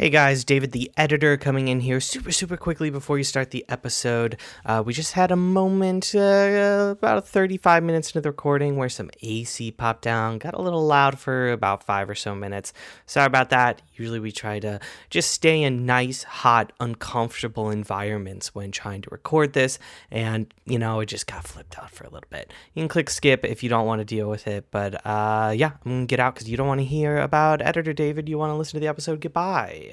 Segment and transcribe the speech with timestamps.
[0.00, 3.66] Hey guys, David the editor coming in here super, super quickly before you start the
[3.68, 4.38] episode.
[4.64, 9.10] Uh, we just had a moment, uh, about 35 minutes into the recording, where some
[9.20, 12.72] AC popped down, got a little loud for about five or so minutes.
[13.04, 13.82] Sorry about that.
[13.94, 19.52] Usually we try to just stay in nice, hot, uncomfortable environments when trying to record
[19.52, 19.78] this,
[20.10, 22.54] and you know, it just got flipped out for a little bit.
[22.72, 25.72] You can click skip if you don't want to deal with it, but uh, yeah,
[25.84, 28.30] I'm gonna get out because you don't want to hear about editor David.
[28.30, 29.20] You want to listen to the episode.
[29.20, 29.89] Goodbye.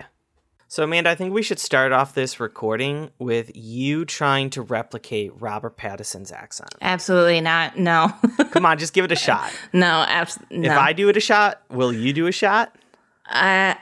[0.70, 5.32] So, Amanda, I think we should start off this recording with you trying to replicate
[5.40, 6.76] Robert Pattinson's accent.
[6.82, 7.78] Absolutely not.
[7.78, 8.12] No.
[8.52, 9.50] Come on, just give it a shot.
[9.72, 10.68] No, absolutely.
[10.68, 12.76] If I do it a shot, will you do a shot?
[13.30, 13.76] Uh,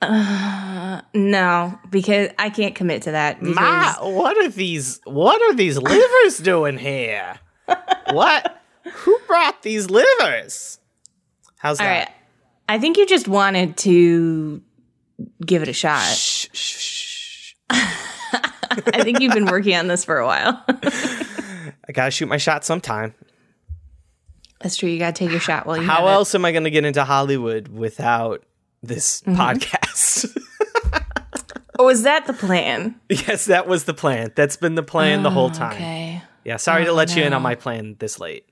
[0.00, 3.38] uh, no, because I can't commit to that.
[3.40, 4.98] Because, Ma, what are these?
[5.04, 7.38] What are these livers doing here?
[8.12, 8.62] what?
[8.90, 10.78] Who brought these livers?
[11.58, 12.08] How's all that?
[12.08, 12.16] right.
[12.66, 14.62] I think you just wanted to
[15.44, 16.02] give it a shot.
[16.02, 17.54] Shh, shh, shh.
[17.70, 20.62] I think you've been working on this for a while.
[20.68, 23.14] I gotta shoot my shot sometime.
[24.60, 24.88] That's true.
[24.88, 26.12] You got to take your shot while you How have it.
[26.12, 28.44] else am I gonna get into Hollywood without
[28.82, 29.40] this Mm-hmm.
[29.40, 30.36] podcast?
[31.78, 33.00] Oh, is that the plan?
[33.08, 34.32] yes, that was the plan.
[34.36, 35.72] That's been the plan the whole time.
[35.72, 36.22] Oh, Okay.
[36.44, 38.44] Yeah, sorry to let you in on my plan this late.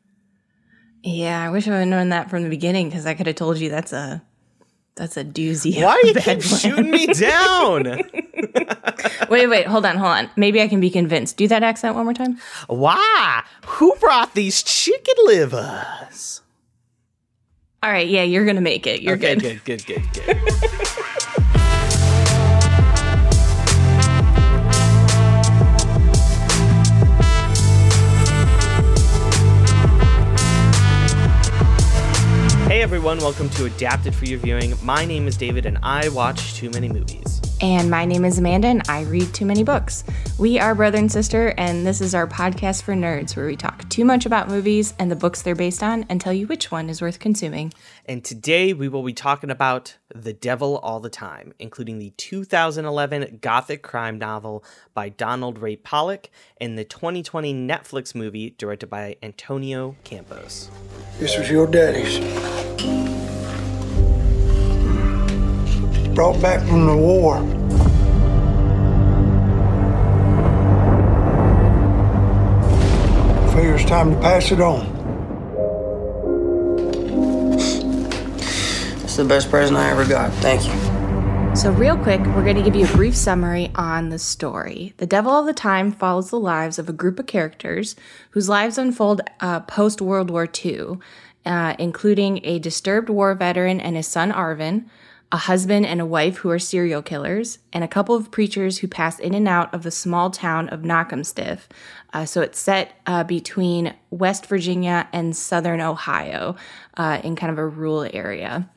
[1.03, 3.59] Yeah, I wish I would known that from the beginning because I could have told
[3.59, 4.23] you that's a
[4.99, 5.83] that's a doozy.
[5.83, 7.85] Why do you keep shooting me down?
[9.31, 10.31] Wait, wait, hold on, hold on.
[10.37, 11.37] Maybe I can be convinced.
[11.37, 12.39] Do that accent one more time.
[12.67, 13.43] Why?
[13.67, 16.43] Who brought these chicken livers?
[17.83, 19.03] All right, yeah, you're gonna make it.
[19.03, 19.65] You're okay, good.
[19.65, 20.89] good, good, good, good.
[32.79, 34.73] Hey everyone, welcome to Adapted for Your Viewing.
[34.85, 37.38] My name is David and I watch too many movies.
[37.61, 40.05] And my name is Amanda, and I read too many books.
[40.39, 43.89] We are brother and sister, and this is our podcast for nerds where we talk
[43.89, 46.89] too much about movies and the books they're based on and tell you which one
[46.89, 47.73] is worth consuming.
[48.07, 53.39] And today we will be talking about The Devil All the Time, including the 2011
[53.43, 54.63] gothic crime novel
[54.95, 56.31] by Donald Ray Pollock
[56.61, 60.71] and the 2020 Netflix movie directed by Antonio Campos.
[61.19, 62.19] This was your daddy's.
[66.19, 67.37] Brought back from the war.
[73.37, 74.81] I Figure it's time to pass it on.
[79.05, 80.33] It's the best present I ever got.
[80.43, 81.55] Thank you.
[81.55, 84.95] So, real quick, we're going to give you a brief summary on the story.
[84.97, 87.95] The Devil All the Time follows the lives of a group of characters
[88.33, 90.99] whose lives unfold uh, post World War II,
[91.47, 94.87] uh, including a disturbed war veteran and his son Arvin,
[95.31, 98.89] a husband and a wife who are serial killers, and a couple of preachers who
[98.89, 101.61] pass in and out of the small town of Knockemstiff.
[102.13, 106.57] Uh, so it's set uh, between West Virginia and southern Ohio
[106.97, 108.71] uh, in kind of a rural area.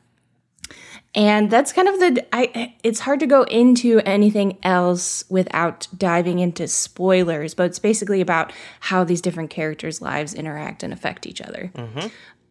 [1.14, 6.38] And that's kind of the I it's hard to go into anything else without diving
[6.38, 11.42] into spoilers, but it's basically about how these different characters' lives interact and affect each
[11.42, 11.70] other.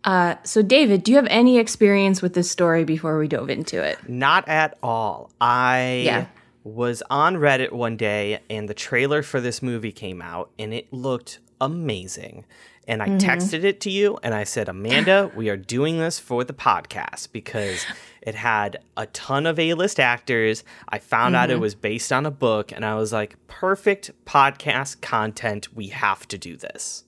[0.03, 3.81] Uh, so, David, do you have any experience with this story before we dove into
[3.81, 3.97] it?
[4.09, 5.31] Not at all.
[5.39, 6.25] I Yeah.
[6.63, 10.91] was on Reddit one day and the trailer for this movie came out and it
[10.91, 12.45] looked amazing.
[12.87, 16.43] And I texted it to you and I said, Amanda, we are doing this for
[16.43, 17.85] the podcast because
[18.23, 20.63] it had a ton of A list actors.
[20.89, 25.01] I found out it was based on a book and I was like, perfect podcast
[25.01, 25.73] content.
[25.75, 27.03] We have to do this.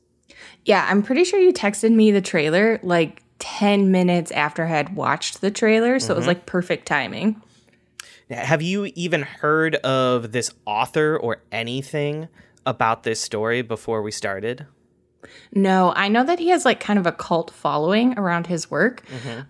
[0.66, 4.96] Yeah, I'm pretty sure you texted me the trailer like 10 minutes after I had
[4.96, 7.42] watched the trailer, so it was like perfect timing.
[8.30, 12.30] Have you even heard of this author or anything
[12.66, 14.66] about this story before we started?
[15.54, 19.04] No, I know that he has like kind of a cult following around his work,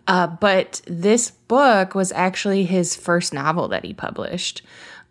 [0.08, 4.64] uh, but this book was actually his first novel that he published.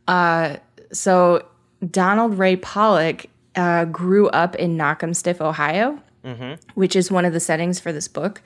[0.08, 0.56] Uh,
[0.92, 1.46] so
[1.88, 3.26] Donald Ray Pollock
[3.56, 5.98] uh, grew up in Knockemstiff, Ohio,
[6.74, 8.42] which is one of the settings for this book,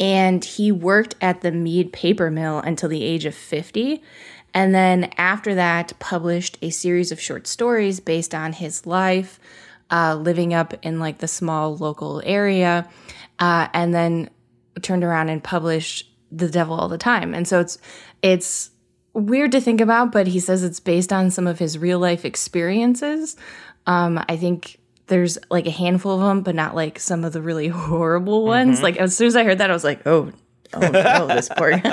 [0.00, 4.02] and he worked at the Mead paper mill until the age of fifty.
[4.54, 9.40] And then after that, published a series of short stories based on his life,
[9.90, 12.88] uh, living up in like the small local area,
[13.38, 14.28] uh, and then
[14.82, 17.34] turned around and published The Devil All the Time.
[17.34, 17.78] And so it's
[18.20, 18.70] it's
[19.14, 22.24] weird to think about, but he says it's based on some of his real life
[22.24, 23.36] experiences.
[23.86, 27.42] Um, I think there's like a handful of them, but not like some of the
[27.42, 28.82] really horrible ones.
[28.82, 30.32] Like as soon as I heard that, I was like, oh,
[30.74, 31.80] oh no, this poor.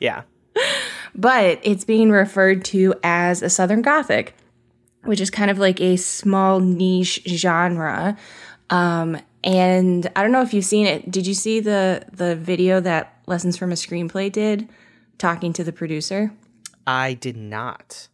[0.00, 0.22] Yeah.
[1.14, 4.34] but it's being referred to as a Southern Gothic,
[5.04, 8.18] which is kind of like a small niche genre.
[8.70, 11.10] Um, and I don't know if you've seen it.
[11.10, 14.68] Did you see the the video that Lessons from a Screenplay did,
[15.16, 16.32] talking to the producer?
[16.86, 18.08] I did not.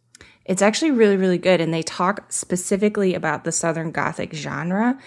[0.45, 1.61] It's actually really, really good.
[1.61, 4.97] And they talk specifically about the Southern Gothic genre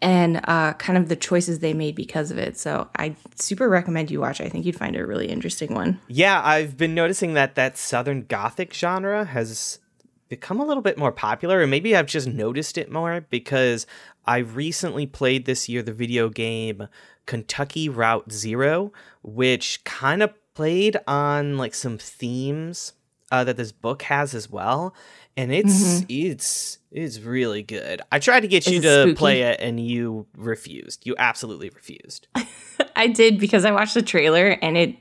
[0.00, 2.56] and uh, kind of the choices they made because of it.
[2.56, 4.40] So I super recommend you watch.
[4.40, 4.44] it.
[4.44, 6.00] I think you'd find it a really interesting one.
[6.08, 9.80] Yeah, I've been noticing that that Southern Gothic genre has
[10.28, 13.86] become a little bit more popular, and maybe I've just noticed it more because
[14.26, 16.88] I recently played this year the video game
[17.26, 18.92] Kentucky Route Zero,
[19.22, 22.92] which kind of played on like some themes
[23.30, 24.94] uh, that this book has as well,
[25.36, 28.02] and it's it's it's really good.
[28.10, 29.14] I tried to get you to spooky?
[29.14, 31.06] play it, and you refused.
[31.06, 32.28] You absolutely refused.
[32.96, 34.96] I did because I watched the trailer and it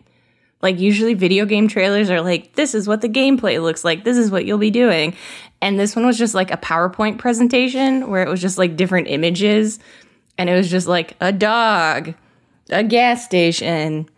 [0.61, 4.03] like usually video game trailers are like this is what the gameplay looks like.
[4.03, 5.15] This is what you'll be doing.
[5.61, 9.07] And this one was just like a PowerPoint presentation where it was just like different
[9.07, 9.79] images
[10.37, 12.13] and it was just like a dog,
[12.69, 14.09] a gas station,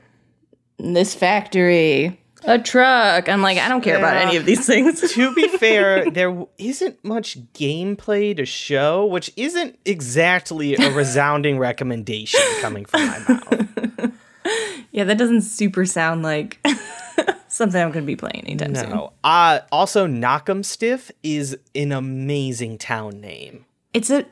[0.77, 3.29] this factory, a truck.
[3.29, 5.01] I'm like I don't care about any of these things.
[5.13, 12.41] to be fair, there isn't much gameplay to show, which isn't exactly a resounding recommendation
[12.61, 14.11] coming from my mouth.
[14.91, 16.65] yeah, that doesn't super sound like
[17.47, 18.89] something I'm going to be playing anytime soon.
[18.89, 19.13] No.
[19.23, 23.65] Uh, also, Knockemstiff is an amazing town name.
[23.93, 24.25] It's a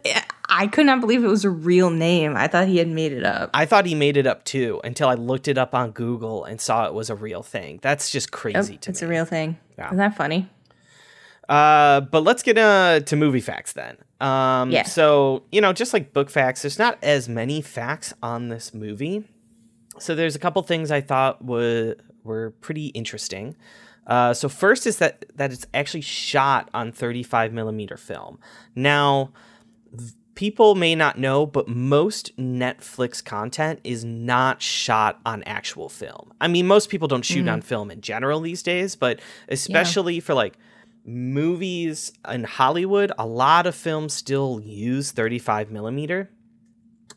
[0.49, 2.35] I could not believe it was a real name.
[2.35, 3.49] I thought he had made it up.
[3.53, 6.61] I thought he made it up too until I looked it up on Google and
[6.61, 7.79] saw it was a real thing.
[7.81, 9.07] That's just crazy to it's me.
[9.07, 9.57] a real thing.
[9.77, 9.88] Yeah.
[9.88, 10.49] Isn't that funny?
[11.49, 13.97] Uh, but let's get uh, to movie facts then.
[14.19, 14.83] Um, Yeah.
[14.83, 19.23] So, you know, just like book facts, there's not as many facts on this movie.
[19.99, 23.55] So there's a couple things I thought were were pretty interesting.
[24.05, 28.39] Uh, so first is that that it's actually shot on 35 millimeter film.
[28.75, 29.31] Now,
[30.37, 36.31] people may not know, but most Netflix content is not shot on actual film.
[36.39, 37.67] I mean, most people don't shoot on mm-hmm.
[37.67, 39.19] film in general these days, but
[39.49, 40.59] especially for like
[41.03, 46.29] movies in Hollywood, a lot of films still use 35 millimeter.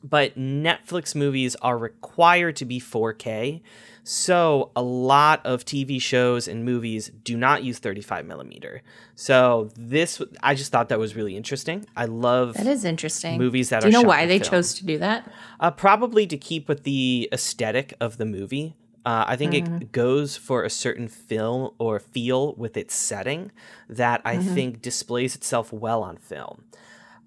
[0.03, 3.61] But Netflix movies are required to be 4K.
[4.05, 8.83] So a lot of TV shows and movies do not use 35 millimeter.
[9.15, 11.87] So this, I just thought that was really interesting.
[11.97, 13.39] I love That is interesting.
[13.39, 14.51] movies that Do you know why they film.
[14.51, 15.31] chose to do that?
[15.61, 18.77] Uh, probably to keep with the aesthetic of the movie.
[19.05, 23.51] Uh, I think it goes for a certain film or feel with its setting
[23.89, 26.65] that I think displays itself well on film.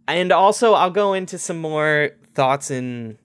[0.08, 3.18] And also, I'll go into some more thoughts in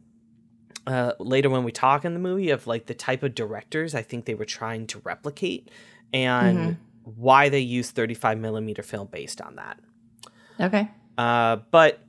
[0.88, 4.02] uh, later when we talk in the movie of like the type of directors I
[4.02, 5.70] think they were trying to replicate
[6.12, 6.78] and
[7.16, 9.78] why they use 35 millimeter film based on that.
[10.60, 10.90] Okay.
[11.16, 12.00] Uh, but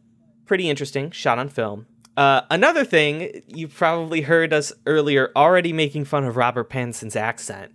[0.46, 1.86] pretty interesting, shot on film.
[2.18, 7.72] Uh, another thing, you probably heard us earlier already making fun of Robert Pattinson's accent.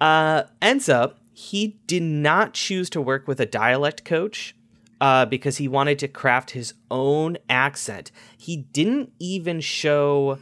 [0.00, 4.54] Uh, ends up, he did not choose to work with a dialect coach
[5.02, 8.12] uh, because he wanted to craft his own accent.
[8.38, 10.38] He didn't even show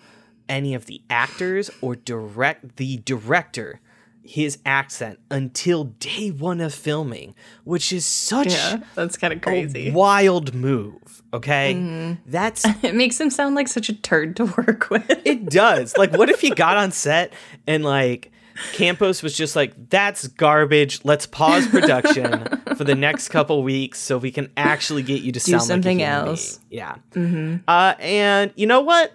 [0.50, 3.80] any of the actors or direct the director
[4.22, 8.54] his accent until day one of filming, which is such
[8.94, 11.22] that's kind of crazy, wild move.
[11.32, 15.08] Okay, that's It makes him sound like such a turd to work with.
[15.24, 15.46] it.
[15.46, 17.32] Does like what if he got on set
[17.66, 18.30] and like
[18.72, 21.00] Campos was just like, "That's garbage.
[21.04, 25.40] Let's pause production for the next couple weeks so we can actually get you to
[25.40, 26.82] sound something like else." being."
[27.16, 27.60] Yeah.
[27.68, 29.12] Uh, and you know what?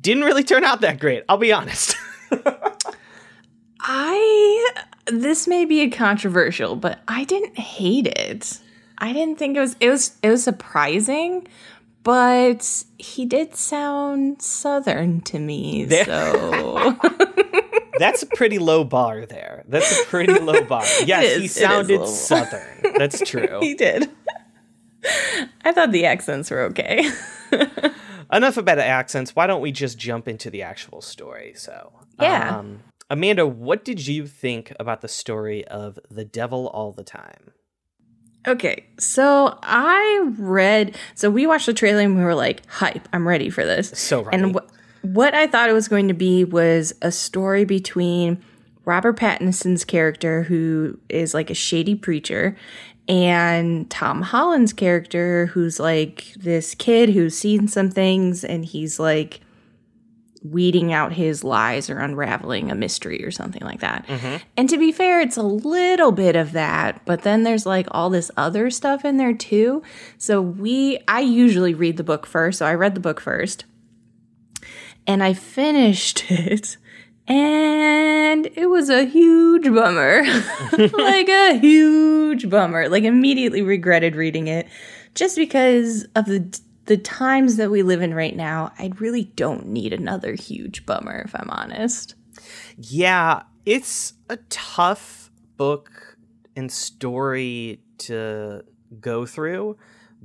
[0.00, 1.24] Didn't really turn out that great.
[1.28, 1.96] I'll be honest.
[3.80, 4.70] I
[5.06, 8.58] this may be a controversial, but I didn't hate it.
[8.98, 11.46] I didn't think it was it was it was surprising,
[12.02, 15.84] but he did sound southern to me.
[15.86, 16.96] There- So
[18.00, 19.62] That's a pretty low bar there.
[19.68, 20.82] That's a pretty low bar.
[21.06, 22.94] Yes, is, he sounded southern.
[22.98, 23.58] That's true.
[23.60, 24.08] he did.
[25.64, 27.10] I thought the accents were okay.
[28.32, 29.34] enough about accents.
[29.36, 31.52] Why don't we just jump into the actual story?
[31.56, 32.58] So, Yeah.
[32.58, 37.52] um, Amanda, what did you think about the story of the devil all the time?
[38.48, 40.96] Okay, so I read.
[41.14, 43.06] So we watched the trailer and we were like, "Hype!
[43.12, 44.42] I'm ready for this." So ready.
[44.42, 48.42] And wh- what I thought it was going to be was a story between
[48.84, 52.56] Robert Pattinson's character, who is like a shady preacher,
[53.08, 59.40] and Tom Holland's character, who's like this kid who's seen some things and he's like
[60.42, 64.06] weeding out his lies or unraveling a mystery or something like that.
[64.06, 64.36] Mm-hmm.
[64.56, 68.10] And to be fair, it's a little bit of that, but then there's like all
[68.10, 69.82] this other stuff in there too.
[70.16, 73.64] So we I usually read the book first, so I read the book first.
[75.10, 76.76] And I finished it
[77.26, 80.22] and it was a huge bummer.
[80.92, 82.88] like a huge bummer.
[82.88, 84.68] Like immediately regretted reading it
[85.16, 88.72] just because of the the times that we live in right now.
[88.78, 92.14] I really don't need another huge bummer if I'm honest.
[92.76, 96.18] Yeah, it's a tough book
[96.54, 98.62] and story to
[99.00, 99.76] go through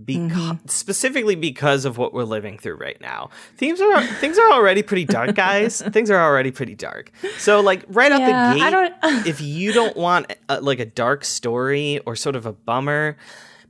[0.03, 3.29] because specifically because of what we're living through right now.
[3.57, 5.81] Themes are things are already pretty dark, guys.
[5.91, 7.11] things are already pretty dark.
[7.37, 8.71] So like right Yeah, out the gate,
[9.01, 13.15] don't- if you don't want a, like a dark story or sort of a bummer,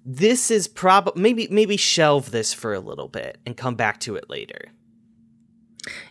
[0.05, 4.15] this is probably maybe maybe shelve this for a little bit and come back to
[4.15, 4.72] it later.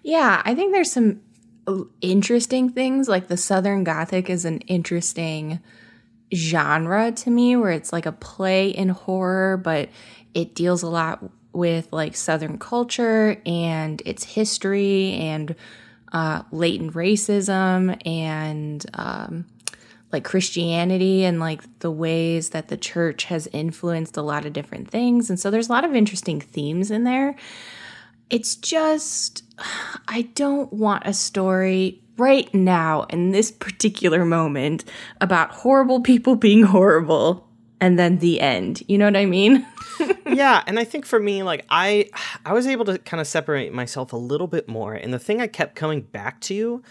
[0.03, 1.21] Yeah, I think there's some
[1.67, 3.09] uh, interesting things.
[3.09, 5.61] Like the Southern Gothic is an interesting
[6.35, 9.89] genre to me, where it's like a play in horror, but
[10.35, 11.23] it deals a lot
[11.53, 15.55] with like Southern culture and its history and
[16.13, 19.47] uh, latent racism and um,
[20.13, 24.91] like Christianity and like the ways that the church has influenced a lot of different
[24.91, 25.29] things.
[25.29, 27.37] And so there's a lot of interesting themes in there.
[28.31, 29.43] It's just,
[30.09, 34.85] I don't want a story right now in this particular moment
[35.21, 37.49] about horrible people being horrible
[37.81, 38.83] and then the end.
[38.89, 39.67] You know what I mean?
[40.27, 42.09] yeah and i think for me like i
[42.45, 45.41] i was able to kind of separate myself a little bit more and the thing
[45.41, 46.83] i kept coming back to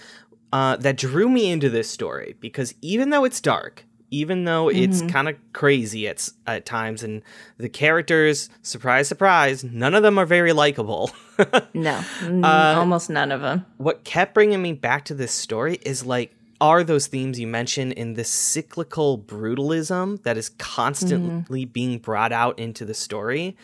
[0.52, 5.00] uh, that drew me into this story because even though it's dark even though it's
[5.00, 5.10] mm-hmm.
[5.10, 7.24] kind of crazy at, at times and
[7.58, 11.12] the characters surprise surprise none of them are very likable.
[11.74, 13.66] No, n- almost none of them.
[13.78, 17.94] what kept bringing me back to this story is like are those themes you mentioned
[17.94, 21.72] in this cyclical brutalism that is constantly mm-hmm.
[21.72, 23.58] being brought out into the story?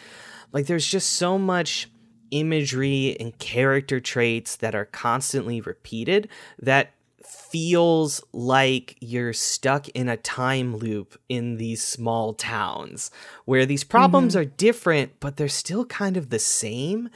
[0.52, 1.90] Like there's just so much
[2.32, 6.28] imagery and character traits that are constantly repeated
[6.60, 6.94] that
[7.30, 13.12] feels like you're stuck in a time loop in these small towns
[13.46, 14.42] where these problems mm-hmm.
[14.42, 17.10] are different but they're still kind of the same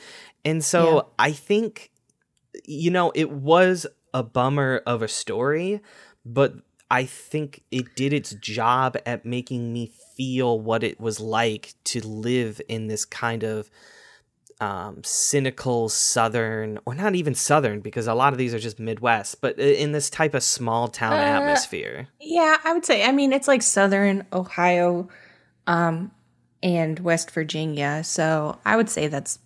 [0.46, 1.02] and so Yeah.
[1.20, 1.92] i think
[2.66, 5.82] you know, it was a bummer of a story,
[6.26, 6.56] but
[6.92, 12.06] I think it did its job at making me feel what it was like to
[12.06, 13.70] live in this kind of
[14.64, 19.42] um, cynical southern, or not even southern, because a lot of these are just Midwest,
[19.42, 22.08] but in this type of small town atmosphere.
[22.22, 23.04] Yeah, I would say.
[23.04, 25.10] I mean, it's like Southern Ohio,
[25.68, 26.12] um,
[26.62, 28.04] and West Virginia.
[28.06, 29.38] So I would say that's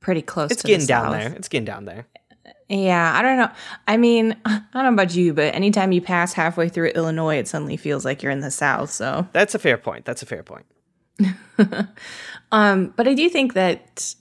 [0.00, 0.50] pretty close.
[0.50, 1.20] It's getting down South.
[1.20, 1.32] there.
[1.34, 2.06] It's getting down there.
[2.68, 3.50] Yeah, I don't know.
[3.88, 7.48] I mean, I don't know about you, but anytime you pass halfway through Illinois, it
[7.48, 8.90] suddenly feels like you're in the South.
[8.90, 10.04] So, That's a fair point.
[10.04, 10.66] That's a fair point.
[12.52, 14.14] um, but I do think that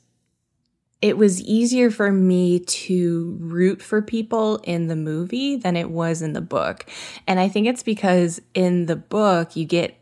[1.01, 6.21] it was easier for me to root for people in the movie than it was
[6.21, 6.85] in the book.
[7.27, 9.97] And I think it's because in the book, you get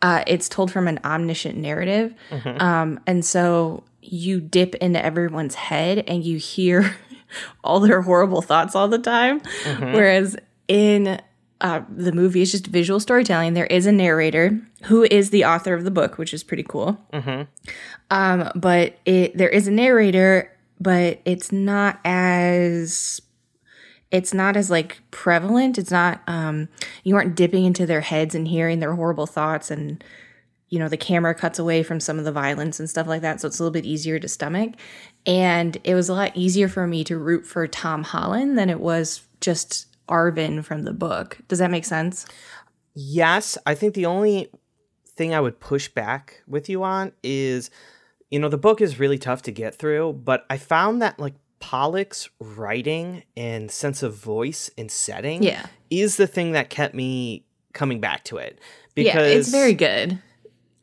[0.00, 2.14] uh, it's told from an omniscient narrative.
[2.60, 6.94] Um, and so you dip into everyone's head and you hear
[7.64, 9.40] all their horrible thoughts all the time.
[9.92, 10.36] Whereas
[10.68, 11.20] in
[11.60, 13.54] uh, the movie is just visual storytelling.
[13.54, 17.00] There is a narrator who is the author of the book, which is pretty cool.
[18.10, 23.20] Um, but it there is a narrator, but it's not as
[24.10, 25.78] it's not as like prevalent.
[25.78, 26.68] It's not um
[27.02, 30.02] you aren't dipping into their heads and hearing their horrible thoughts and
[30.68, 33.40] you know the camera cuts away from some of the violence and stuff like that
[33.40, 34.74] so it's a little bit easier to stomach
[35.24, 38.78] and it was a lot easier for me to root for Tom Holland than it
[38.78, 41.38] was just Arvin from the book.
[41.48, 42.26] Does that make sense?
[42.94, 44.48] Yes, I think the only
[45.06, 47.70] thing I would push back with you on is,
[48.30, 51.34] you know, the book is really tough to get through, but I found that like
[51.60, 55.66] Pollock's writing and sense of voice and setting Yeah.
[55.90, 58.60] is the thing that kept me coming back to it.
[58.96, 60.18] yeah, it's very good.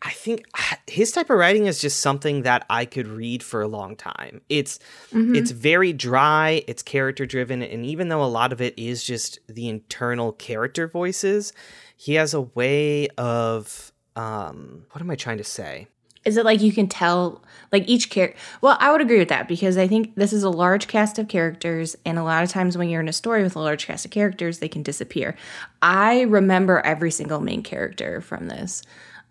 [0.06, 0.46] I think
[0.86, 4.42] his type of writing is just something that I could read for a long time.
[4.50, 4.78] It's
[5.12, 9.40] it's very dry, it's character driven, and even though a lot of it is just
[9.48, 11.54] the internal character voices,
[11.98, 15.88] he has a way of um what am I trying to say?
[16.24, 18.38] Is it like you can tell, like each character?
[18.62, 21.28] Well, I would agree with that because I think this is a large cast of
[21.28, 24.06] characters, and a lot of times when you're in a story with a large cast
[24.06, 25.36] of characters, they can disappear.
[25.84, 28.82] I remember every single main character from this,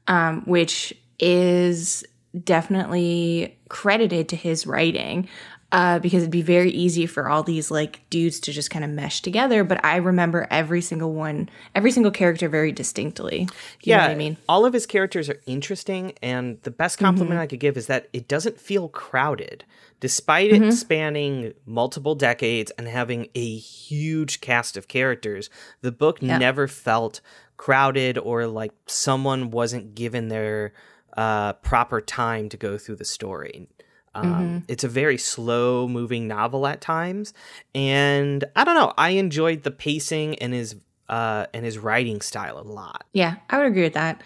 [0.08, 2.04] um, which is
[2.42, 5.28] definitely credited to his writing.
[5.72, 8.90] uh, because it'd be very easy for all these like dudes to just kind of
[8.92, 9.64] mesh together.
[9.64, 13.40] But I remember every single one, every single character very distinctly.
[13.40, 13.48] You
[13.82, 14.36] yeah, know what I mean?
[14.48, 18.08] all of his characters are interesting, and the best compliment I could give is that
[18.12, 19.64] it doesn't feel crowded,
[19.98, 25.50] despite it spanning multiple decades and having a huge cast of characters.
[25.80, 27.20] The book never felt
[27.56, 30.72] crowded or like someone wasn't given their
[31.16, 33.68] uh, proper time to go through the story.
[34.14, 37.34] Um, It's a very slow moving novel at times,
[37.74, 38.92] and I don't know.
[38.96, 40.76] I enjoyed the pacing and his
[41.08, 43.04] uh, and his writing style a lot.
[43.12, 44.22] Yeah, I would agree with that.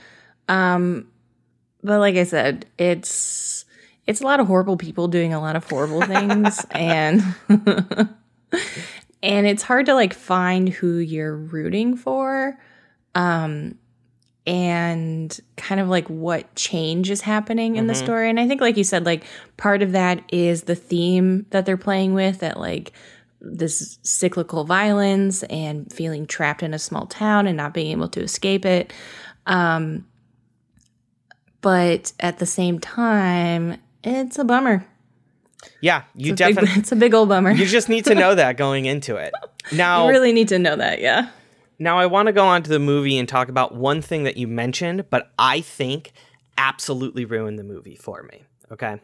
[0.46, 1.08] Um,
[1.82, 3.64] but like I said, it's
[4.06, 7.22] it's a lot of horrible people doing a lot of horrible things, and
[9.22, 12.58] and it's hard to like find who you're rooting for,
[13.18, 13.74] um,
[14.46, 18.30] and kind of like what change is happening in the story.
[18.30, 19.24] And I think, like you said, like
[19.58, 22.92] part of that is the theme that they're playing with that like
[23.40, 28.22] this cyclical violence and feeling trapped in a small town and not being able to
[28.22, 28.92] escape it.
[29.46, 30.06] Um,
[31.60, 34.86] but at the same time, it's a bummer.
[35.80, 37.50] Yeah, you It's a big- definitely it's a big old bummer.
[37.50, 39.34] you just need to know that going into it.
[39.72, 41.28] Now, You really need to know that, yeah.
[41.78, 44.36] Now I want to go on to the movie and talk about one thing that
[44.36, 46.12] you mentioned, but I think
[46.56, 48.44] absolutely ruined the movie for me.
[48.72, 49.00] Okay,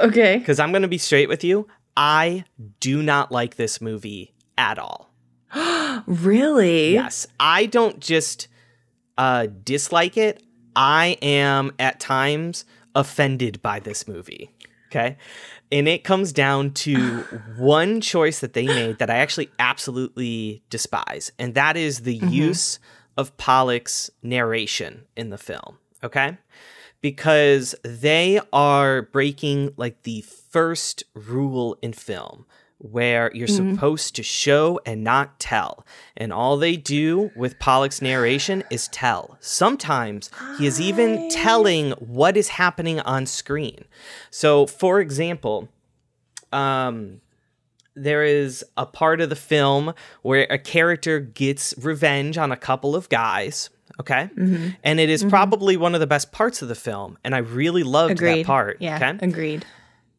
[0.00, 0.38] Okay.
[0.38, 1.66] because I'm going to be straight with you.
[1.96, 2.44] I
[2.80, 5.10] do not like this movie at all.
[6.06, 6.92] Really?
[6.92, 8.46] Yes, I don't just
[9.16, 10.42] uh, dislike it.
[10.76, 14.50] I am at times offended by this movie.
[14.90, 15.16] Okay.
[15.70, 17.20] And it comes down to
[17.56, 22.28] one choice that they made that I actually absolutely despise, and that is the mm-hmm.
[22.28, 22.78] use
[23.18, 25.78] of Pollock's narration in the film.
[26.02, 26.38] Okay.
[27.00, 32.46] Because they are breaking like the first rule in film,
[32.78, 33.74] where you're mm-hmm.
[33.74, 35.84] supposed to show and not tell.
[36.16, 39.36] And all they do with Pollock's narration is tell.
[39.40, 43.84] Sometimes he is even telling what is happening on screen.
[44.30, 45.68] So, for example,
[46.52, 47.20] um,
[47.96, 52.94] there is a part of the film where a character gets revenge on a couple
[52.94, 53.70] of guys.
[53.98, 54.30] Okay.
[54.36, 54.68] Mm-hmm.
[54.84, 55.30] And it is mm-hmm.
[55.30, 57.18] probably one of the best parts of the film.
[57.24, 58.42] And I really loved Agreed.
[58.42, 58.76] that part.
[58.78, 58.96] Yeah.
[58.96, 59.26] Okay.
[59.26, 59.66] Agreed.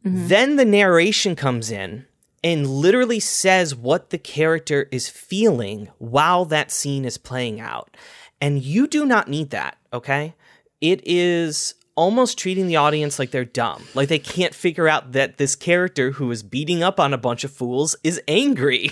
[0.03, 2.05] Then the narration comes in
[2.43, 7.95] and literally says what the character is feeling while that scene is playing out.
[8.41, 10.35] And you do not need that, okay?
[10.79, 13.83] It is almost treating the audience like they're dumb.
[13.93, 17.43] Like they can't figure out that this character who is beating up on a bunch
[17.43, 18.89] of fools is angry.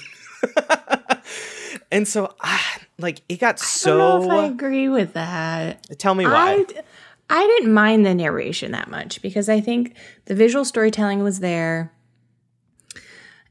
[1.92, 3.96] and so, ah, like, it got so.
[3.96, 5.98] I don't know if I agree with that.
[5.98, 6.66] Tell me why.
[6.70, 6.84] I,
[7.30, 11.94] I didn't mind the narration that much because I think the visual storytelling was there.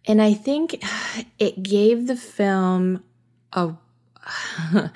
[0.07, 0.85] And I think
[1.39, 3.03] it gave the film
[3.53, 3.75] a,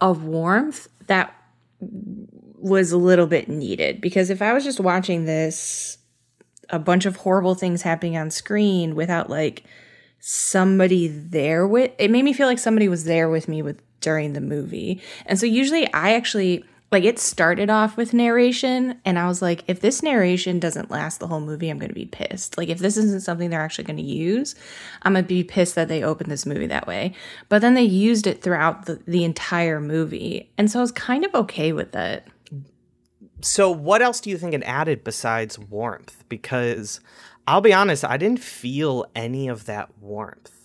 [0.00, 1.34] a warmth that
[1.80, 4.00] was a little bit needed.
[4.00, 5.98] Because if I was just watching this,
[6.68, 9.64] a bunch of horrible things happening on screen without like
[10.20, 14.32] somebody there with it made me feel like somebody was there with me with during
[14.32, 15.00] the movie.
[15.26, 19.64] And so usually I actually like it started off with narration and I was like
[19.68, 22.58] if this narration doesn't last the whole movie I'm going to be pissed.
[22.58, 24.54] Like if this isn't something they're actually going to use,
[25.02, 27.14] I'm going to be pissed that they opened this movie that way.
[27.48, 30.50] But then they used it throughout the, the entire movie.
[30.58, 32.26] And so I was kind of okay with it.
[33.42, 36.24] So, what else do you think it added besides warmth?
[36.28, 37.00] Because
[37.46, 40.59] I'll be honest, I didn't feel any of that warmth.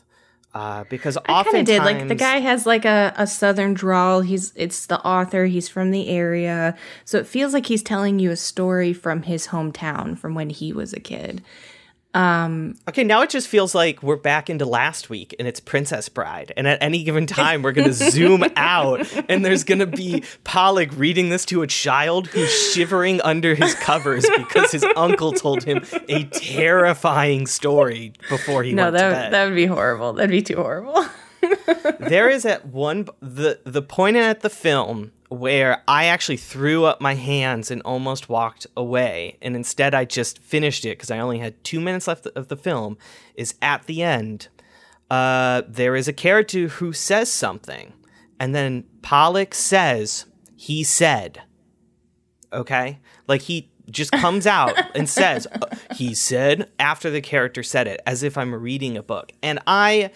[0.56, 1.80] Uh, because I kind of did.
[1.80, 4.22] Like the guy has like a, a southern drawl.
[4.22, 5.48] He's it's the author.
[5.48, 9.48] He's from the area, so it feels like he's telling you a story from his
[9.48, 11.44] hometown from when he was a kid.
[12.16, 16.54] Okay, now it just feels like we're back into last week and it's Princess Bride.
[16.56, 20.24] And at any given time, we're going to zoom out and there's going to be
[20.44, 25.64] Pollock reading this to a child who's shivering under his covers because his uncle told
[25.64, 29.34] him a terrifying story before he No, went to that bed.
[29.34, 30.14] that would be horrible.
[30.14, 31.06] That'd be too horrible.
[32.00, 37.02] there is at one the the point at the film where I actually threw up
[37.02, 41.40] my hands and almost walked away, and instead I just finished it because I only
[41.40, 42.98] had two minutes left of the film.
[43.36, 44.48] Is at the end,
[45.10, 47.94] uh, there is a character who says something,
[48.40, 51.42] and then Pollock says, "He said."
[52.54, 57.88] Okay, like he just comes out and says, uh, "He said," after the character said
[57.88, 60.12] it, as if I'm reading a book, and I.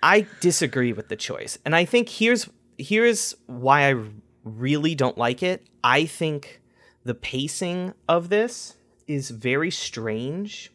[0.00, 1.58] I disagree with the choice.
[1.64, 3.94] And I think here's here's why I
[4.56, 5.66] really don't like it.
[5.84, 6.60] I think
[7.04, 10.70] the pacing of this is very strange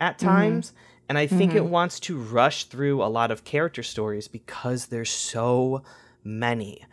[0.00, 0.72] at times
[1.08, 5.08] And I think it wants to rush through a lot of character stories because there's
[5.08, 5.82] so
[6.22, 6.84] many.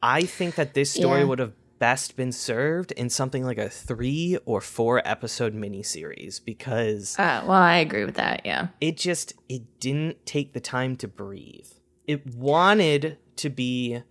[0.00, 1.24] I think that this story Yeah.
[1.26, 7.18] would have best been served in something like a three or four episode miniseries because
[7.18, 8.42] Uh, well, I agree with that.
[8.44, 8.68] Yeah.
[8.80, 11.66] it just it didn't take the time to breathe.
[12.06, 14.02] It wanted to be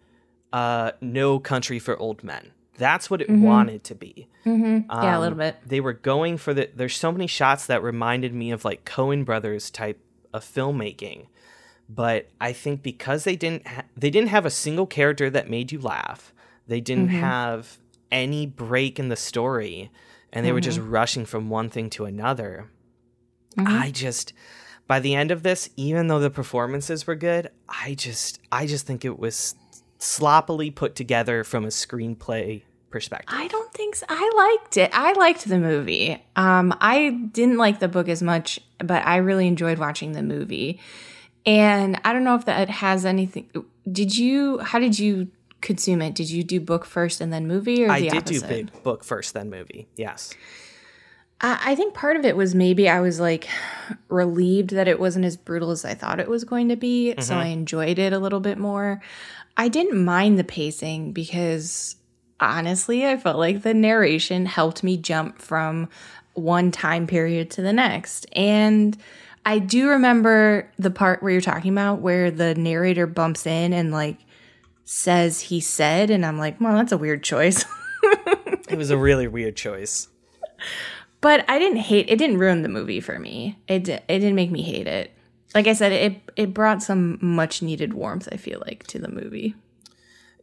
[0.53, 2.51] uh no country for old men.
[2.77, 4.27] That's what it wanted to be.
[4.45, 4.89] Mm-hmm.
[4.89, 5.57] yeah, a little Um, bit.
[5.65, 9.25] They were going for the there's so many shots that reminded me of like Coen
[9.25, 9.99] brothers type
[10.33, 11.27] of filmmaking.
[11.89, 15.71] But I think because they didn't ha- they didn't have a single character that made
[15.71, 16.33] you laugh.
[16.67, 17.19] They didn't Mm-hmm.
[17.19, 17.77] have
[18.11, 19.89] any break in the story
[20.31, 20.91] and they were just Mm-hmm.
[20.91, 22.69] rushing from one thing to another.
[23.57, 24.33] I just
[24.87, 28.85] by the end of this, even though the performances were good, I just I just
[28.87, 29.55] think it was
[30.03, 33.29] sloppily put together from a screenplay perspective.
[33.35, 34.05] I don't think so.
[34.09, 34.91] I liked it.
[34.93, 36.23] I liked the movie.
[36.35, 40.79] Um, I didn't like the book as much, but I really enjoyed watching the movie.
[41.45, 43.49] And I don't know if that has anything.
[43.91, 44.59] Did you?
[44.59, 45.29] How did you
[45.61, 46.15] consume it?
[46.15, 48.47] Did you do book first and then movie, or I the did opposite?
[48.47, 49.87] do big book first, then movie.
[49.95, 50.33] Yes.
[51.45, 53.49] I, think part of it was maybe I was like
[54.07, 57.13] relieved that it wasn't as brutal as I thought it was going to be.
[57.19, 57.41] So mm-hmm.
[57.41, 59.01] I enjoyed it a little bit more.
[59.57, 61.97] I didn't mind the pacing because
[62.39, 65.89] honestly, I felt like the narration helped me jump from
[66.33, 68.25] one time period to the next.
[68.33, 68.97] And
[69.45, 73.91] I do remember the part where you're talking about where the narrator bumps in and
[73.91, 74.17] like
[74.85, 77.65] says he said, and I'm like, well, that's a weird choice.
[78.69, 80.07] It was a really weird choice.
[81.23, 83.57] But I didn't hate it didn't ruin the movie for me.
[83.69, 85.11] It it didn't make me hate it.
[85.55, 89.07] Like I said, it it brought some much needed warmth, I feel like, to the
[89.07, 89.55] movie.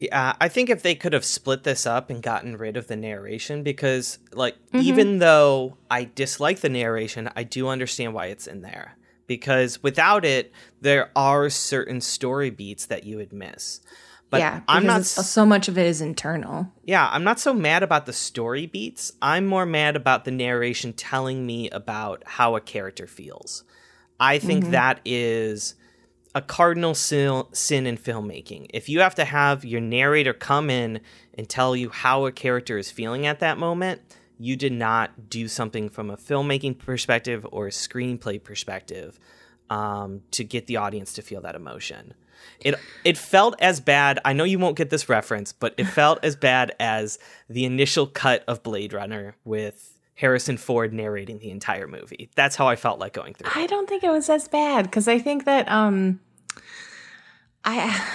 [0.00, 2.96] Yeah, I think if they could have split this up and gotten rid of the
[2.96, 4.78] narration, because like mm-hmm.
[4.78, 8.96] even though I dislike the narration, I do understand why it's in there.
[9.26, 13.80] Because without it, there are certain story beats that you would miss.
[14.30, 16.68] But yeah, I'm not so much of it is internal.
[16.84, 19.12] Yeah, I'm not so mad about the story beats.
[19.20, 23.64] I'm more mad about the narration telling me about how a character feels.
[24.20, 25.74] I think that is
[26.34, 28.66] a cardinal sin, sin in filmmaking.
[28.72, 31.00] If you have to have your narrator come in
[31.34, 34.00] and tell you how a character is feeling at that moment,
[34.38, 39.18] you did not do something from a filmmaking perspective or a screenplay perspective
[39.70, 42.14] um, to get the audience to feel that emotion.
[42.60, 42.74] It
[43.04, 44.18] it felt as bad.
[44.24, 48.06] I know you won't get this reference, but it felt as bad as the initial
[48.06, 52.30] cut of Blade Runner with Harrison Ford narrating the entire movie.
[52.34, 53.48] That's how I felt like going through.
[53.50, 53.56] it.
[53.56, 56.20] I don't think it was as bad because I think that um,
[57.64, 58.06] I,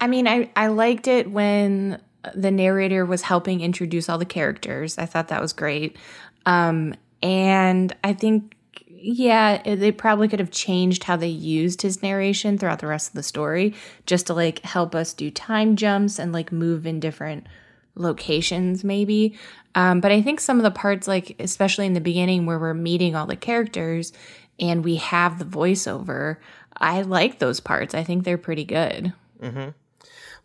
[0.00, 2.00] I mean, I I liked it when
[2.34, 4.98] the narrator was helping introduce all the characters.
[4.98, 5.98] I thought that was great,
[6.46, 8.54] um, and I think
[9.00, 13.14] yeah, they probably could have changed how they used his narration throughout the rest of
[13.14, 13.74] the story,
[14.06, 17.46] just to like help us do time jumps and like move in different
[17.94, 19.36] locations maybe.
[19.74, 22.74] Um, but i think some of the parts like especially in the beginning where we're
[22.74, 24.12] meeting all the characters
[24.58, 26.38] and we have the voiceover
[26.76, 27.94] i like those parts.
[27.94, 29.12] I think they're pretty good.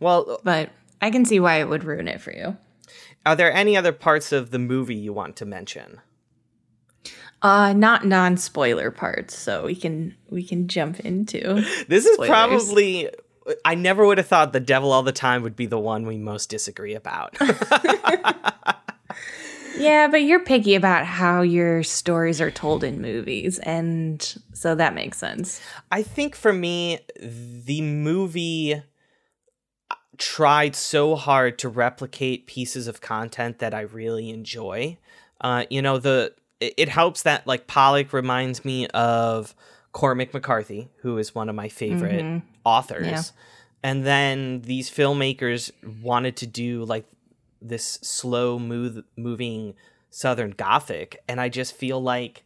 [0.00, 2.56] Well, but i can see why it would ruin it for you.
[3.24, 6.00] are there any other parts of the movie you want to mention?
[7.42, 13.10] Uh not non-spoiler parts so we can we can jump into This is probably
[13.64, 16.18] I never would have thought the devil all the time would be the one we
[16.18, 17.36] most disagree about.
[19.78, 24.94] yeah but you're picky about how your stories are told in movies and so that
[24.94, 25.60] makes sense
[25.92, 28.82] I think for me, the movie
[30.18, 34.98] tried so hard to replicate pieces of content that I really enjoy.
[35.40, 39.54] Uh, you know, the it it helps that like Pollock reminds me of
[39.92, 42.46] Cormac McCarthy, who is one of my favorite mm-hmm.
[42.64, 43.06] authors.
[43.06, 43.22] Yeah.
[43.82, 45.70] And then these filmmakers
[46.02, 47.06] wanted to do like
[47.62, 49.74] this slow move moving
[50.10, 52.42] southern gothic and I just feel like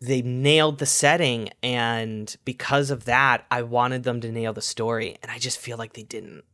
[0.00, 5.16] they nailed the setting and because of that i wanted them to nail the story
[5.22, 6.44] and i just feel like they didn't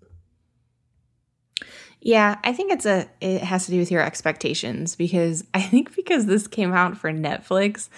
[2.03, 5.95] Yeah, I think it's a it has to do with your expectations because I think
[5.95, 7.89] because this came out for Netflix,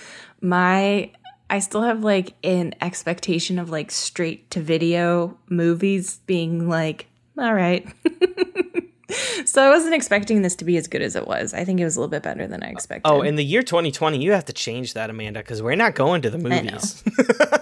[0.40, 1.10] my
[1.48, 7.06] I still have like an expectation of like straight to video movies being like
[7.38, 7.86] all right.
[9.44, 11.54] so I wasn't expecting this to be as good as it was.
[11.54, 13.08] I think it was a little bit better than I expected.
[13.08, 16.22] oh in the year 2020 you have to change that amanda because we're not going
[16.22, 17.02] to the movies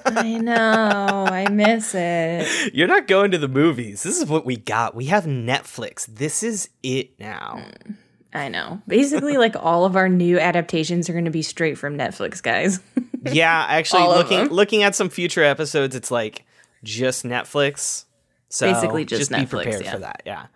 [0.06, 1.26] I know.
[1.28, 2.74] I miss it.
[2.74, 6.42] you're not going to the movies this is what we got we have netflix this
[6.42, 7.92] is it now hmm.
[8.32, 8.80] I know.
[8.86, 12.80] Basically like all of our new adaptations are going to be straight from Netflix, guys.
[13.22, 16.46] Yeah, actually, All looking looking at some future episodes, it's like
[16.82, 18.06] just Netflix.
[18.48, 19.92] So Basically just be Netflix, prepared yeah.
[19.92, 20.22] for that.
[20.24, 20.46] Yeah.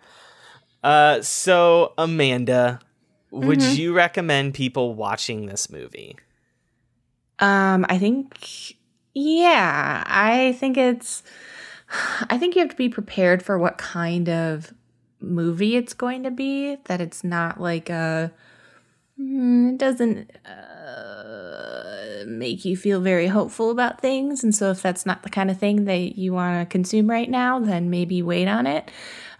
[0.85, 2.79] Uh, so Amanda,
[3.31, 3.75] would Mm-hmm.
[3.75, 6.15] you recommend people watching this movie?
[7.39, 8.75] Um, I think,
[9.15, 11.23] yeah, I think it's,
[12.29, 14.73] I think you have to be prepared for what kind of
[15.19, 16.77] movie it's going to be.
[16.85, 18.31] That it's not like a,
[19.19, 24.43] mm, it doesn't uh, make you feel very hopeful about things.
[24.43, 27.29] And so if that's not the kind of thing that you want to consume right
[27.29, 28.91] now, then maybe wait on it.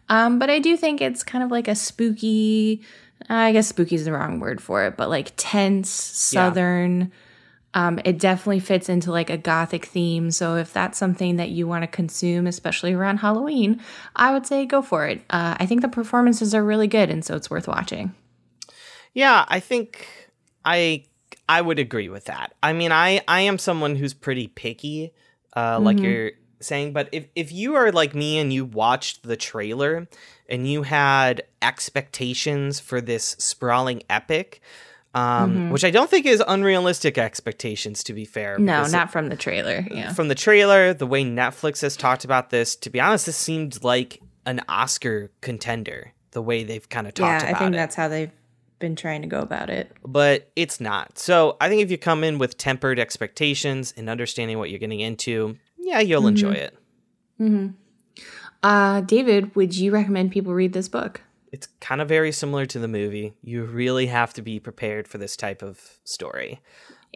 [0.10, 2.84] Um, but I do think it's kind of like a spooky,
[3.30, 7.12] I guess spooky is the wrong word for it, but like tense, southern.
[7.74, 10.32] Um, it definitely fits into like a gothic theme.
[10.32, 13.82] So if that's something that you want to consume, especially around Halloween,
[14.16, 15.22] I would say go for it.
[15.30, 18.16] Uh, I think the performances are really good, and so it's worth watching.
[19.14, 20.08] Yeah, I think
[20.64, 21.04] I
[21.50, 22.54] I would agree with that.
[22.64, 25.14] I mean, I I am someone who's pretty picky,
[25.56, 26.94] uh, like you're saying.
[26.94, 30.08] But if if you are like me and you watched the trailer
[30.50, 34.62] and you had expectations for this sprawling epic.
[35.14, 38.60] Um, Which I don't think is unrealistic expectations, to be fair.
[38.60, 39.86] No, not from the trailer.
[39.90, 40.12] Yeah.
[40.12, 43.82] from the trailer, the way Netflix has talked about this, to be honest, this seemed
[43.82, 46.12] like an Oscar contender.
[46.32, 48.32] The way they've kind of talked Yeah, about I think it that's how they've
[48.80, 49.90] been trying to go about it.
[50.06, 51.18] but it's not.
[51.18, 55.00] So I think if you come in with tempered expectations and understanding what you're getting
[55.00, 56.76] into, yeah, you'll enjoy it.
[58.64, 61.22] Uh, David, would you recommend people read this book?
[61.52, 63.34] It's kind of very similar to the movie.
[63.44, 66.60] You really have to be prepared for this type of story.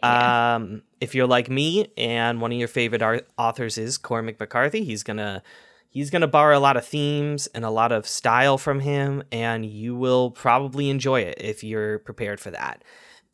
[0.04, 3.02] Um, if you're like me and one of your favorite
[3.36, 5.42] authors is Cormac McCarthy, he's gonna
[5.90, 9.66] he's gonna borrow a lot of themes and a lot of style from him, and
[9.66, 12.82] you will probably enjoy it if you're prepared for that.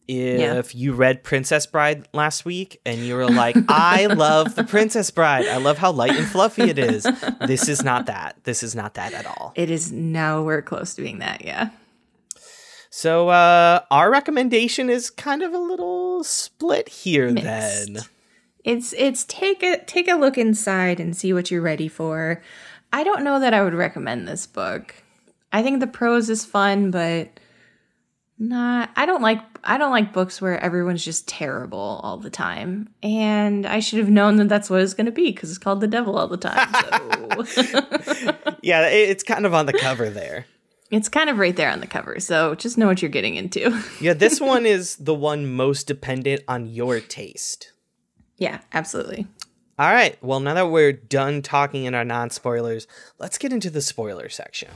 [0.08, 5.10] If you read Princess Bride last week and you were like, I love the Princess
[5.10, 7.06] Bride, I love how light and fluffy it is.
[7.46, 8.36] This is not that.
[8.44, 9.52] This is not that at all.
[9.54, 11.44] It is nowhere close to being that.
[11.44, 11.70] Yeah.
[12.90, 17.44] So uh our recommendation is kind of a little split here Mixed.
[17.44, 18.04] then.
[18.64, 22.42] It's it's take a take a look inside and see what you're ready for.
[22.92, 24.94] I don't know that I would recommend this book.
[25.52, 27.35] I think the prose is fun, but
[28.38, 32.88] not I don't like I don't like books where everyone's just terrible all the time.
[33.02, 35.80] And I should have known that that's what it's going to be cuz it's called
[35.80, 36.68] The Devil all the time.
[37.46, 40.46] So Yeah, it- it's kind of on the cover there.
[40.90, 42.20] it's kind of right there on the cover.
[42.20, 43.82] So just know what you're getting into.
[44.00, 47.72] Yeah, this one is the one most dependent on your taste.
[48.36, 49.26] yeah, absolutely.
[49.78, 52.86] All right, well, now that we're done talking in our non spoilers,
[53.18, 54.68] let's get into the spoiler section.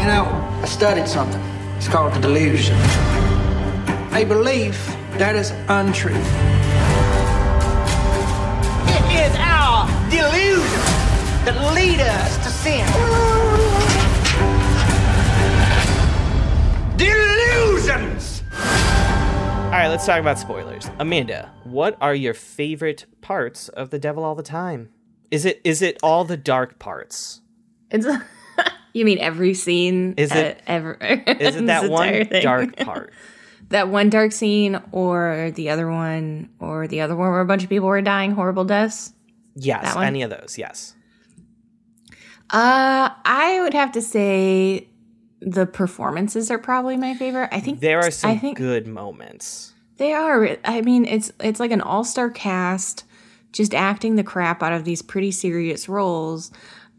[0.00, 0.24] You know,
[0.62, 1.40] I studied something.
[1.84, 2.76] It's called the delusion.
[4.12, 4.86] A belief
[5.18, 6.14] that is untrue.
[8.86, 10.84] It is our delusion
[11.44, 12.86] that lead us to sin.
[16.96, 18.44] Delusions!
[18.52, 20.88] All right, let's talk about spoilers.
[21.00, 24.90] Amanda, what are your favorite parts of The Devil All the Time?
[25.32, 27.40] Is it is it all the dark parts?
[27.90, 28.06] It's
[28.92, 30.14] You mean every scene?
[30.16, 30.94] Is it- ever?
[31.00, 33.12] Is it that one dark part?
[33.68, 37.62] that one dark scene, or the other one, or the other one where a bunch
[37.62, 39.14] of people were dying horrible deaths?
[39.54, 40.94] Yes, any of those, yes.
[42.50, 44.88] Uh, I would have to say
[45.40, 47.48] the performances are probably my favorite.
[47.50, 49.72] I think There are some I think good moments.
[49.96, 50.56] They are.
[50.64, 53.04] I mean, it's it's like an all star cast,
[53.52, 56.50] just acting the crap out of these pretty serious roles.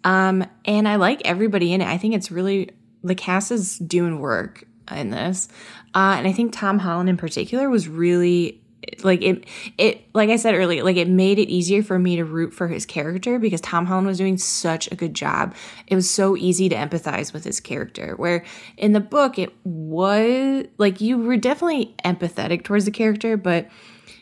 [0.04, 1.88] Um, and I like everybody in it.
[1.88, 2.72] I think it's really
[3.04, 5.48] the cast is doing work in this,
[5.96, 8.62] uh, and I think Tom Holland in particular was really
[9.04, 9.46] like it.
[9.78, 12.68] It like I said earlier, like it made it easier for me to root for
[12.68, 15.56] his character because Tom Holland was doing such a good job.
[15.88, 18.16] It was so easy to empathize with his character.
[18.16, 18.44] Where
[18.78, 23.70] in the book, it was like you were definitely empathetic towards the character, but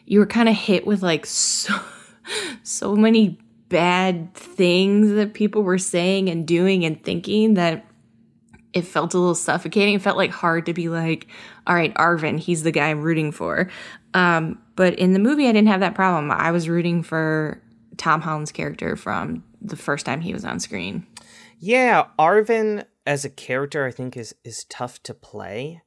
[0.05, 1.79] you were kind of hit with like so
[2.63, 3.39] so many
[3.71, 7.85] bad things that people were saying and doing and thinking that
[8.73, 9.95] it felt a little suffocating.
[9.95, 11.27] It felt like hard to be like,
[11.65, 13.69] all right, Arvin, he's the guy I'm rooting for.
[14.13, 16.31] Um, but in the movie, I didn't have that problem.
[16.31, 17.61] I was rooting for
[17.97, 21.07] Tom Holland's character from the first time he was on screen.
[21.59, 25.81] Yeah, Arvin as a character, I think is is tough to play,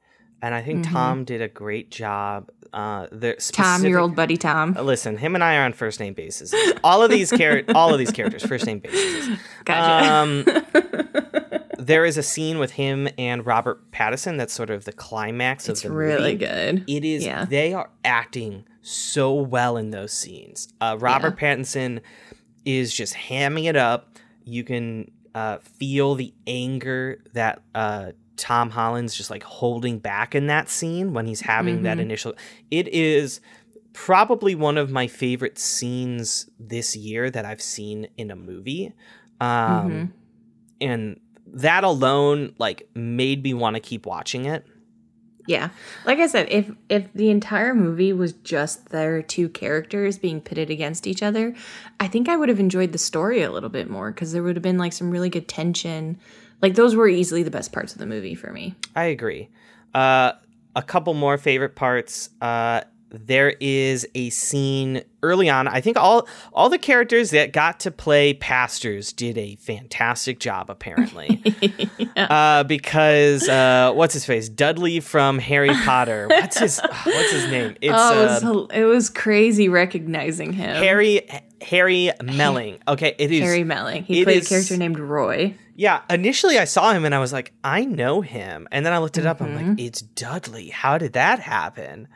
[0.45, 2.51] and I think Tom did a great job.
[2.73, 3.63] Uh, the Mm-hmm.
[3.63, 4.77] Tom, your old buddy Tom.
[4.77, 6.53] Uh, Listen, him and I are on first name basis.
[6.83, 9.39] All of these char- all of these characters, first name basis.
[9.65, 10.13] Gotcha.
[10.13, 10.45] Um,
[11.79, 15.85] there is a scene with him and Robert Pattinson that's sort of the climax It's
[15.85, 16.47] of the really movie.
[16.47, 16.85] good.
[16.89, 17.25] It is.
[17.25, 17.45] Yeah.
[17.45, 20.69] They are acting so well in those scenes.
[20.81, 22.01] Uh, Robert Pattinson
[22.65, 24.19] is just hamming it up.
[24.45, 30.47] You can uh, feel the anger that uh, Tom Holland's just like holding back in
[30.49, 32.35] that scene when he's having that initial.
[32.71, 33.41] It is
[33.93, 38.93] probably one of my favorite scenes this year that I've seen in a movie.
[39.41, 40.13] Um,
[40.81, 44.67] And that alone, like, made me want to keep watching it.
[45.47, 45.69] Yeah.
[46.07, 50.71] Like I said, if if the entire movie was just their two characters being pitted
[50.71, 51.55] against each other,
[52.01, 54.57] I think I would have enjoyed the story a little bit more because there would
[54.57, 56.19] have been like some really good tension.
[56.65, 58.75] Like those were easily the best parts of the movie for me.
[58.97, 59.51] I agree.
[59.93, 60.33] Uh,
[60.75, 62.31] a couple more favorite parts.
[62.41, 65.69] Uh, there is a scene early on.
[65.69, 70.71] I think all all the characters that got to play pastors did a fantastic job.
[70.71, 71.43] Apparently,
[72.17, 74.49] uh, because uh, what's his face?
[74.49, 76.29] Dudley from Harry Potter.
[76.29, 77.77] What's his What's his name?
[77.83, 80.75] It's oh, it was, uh, it was crazy recognizing him.
[80.83, 81.29] Harry
[81.63, 82.79] Harry Melling.
[82.87, 84.05] Okay, it is Harry Melling.
[84.05, 85.57] He played is- a character named Roy.
[85.77, 88.69] Yeah, initially I saw him and I was like, I know him.
[88.71, 89.43] And then I looked it up.
[89.43, 90.69] I'm like, it's Dudley.
[90.69, 92.07] How did that happen?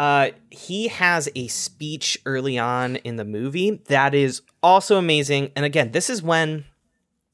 [0.00, 5.52] Uh, he has a speech early on in the movie that is also amazing.
[5.54, 6.64] And again, this is when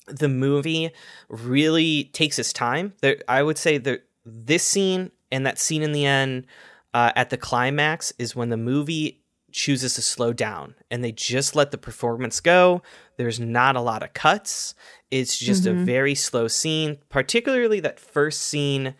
[0.06, 0.90] the movie
[1.30, 2.92] really takes its time.
[3.00, 6.46] There, I would say that this scene and that scene in the end
[6.92, 9.23] uh, at the climax is when the movie
[9.54, 12.82] chooses to slow down and they just let the performance go.
[13.16, 14.74] There's not a lot of cuts.
[15.12, 18.96] It's just a very slow scene, particularly that first scene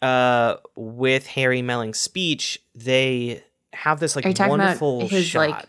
[0.00, 2.62] uh, with Harry Melling's speech.
[2.76, 5.50] They have this like Are you talking wonderful his shot.
[5.50, 5.66] like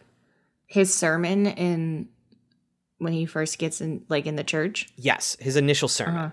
[0.67, 2.09] his sermon in
[2.99, 4.89] when he first gets in like in the church?
[4.95, 6.15] Yes, his initial sermon.
[6.15, 6.29] Uh-huh.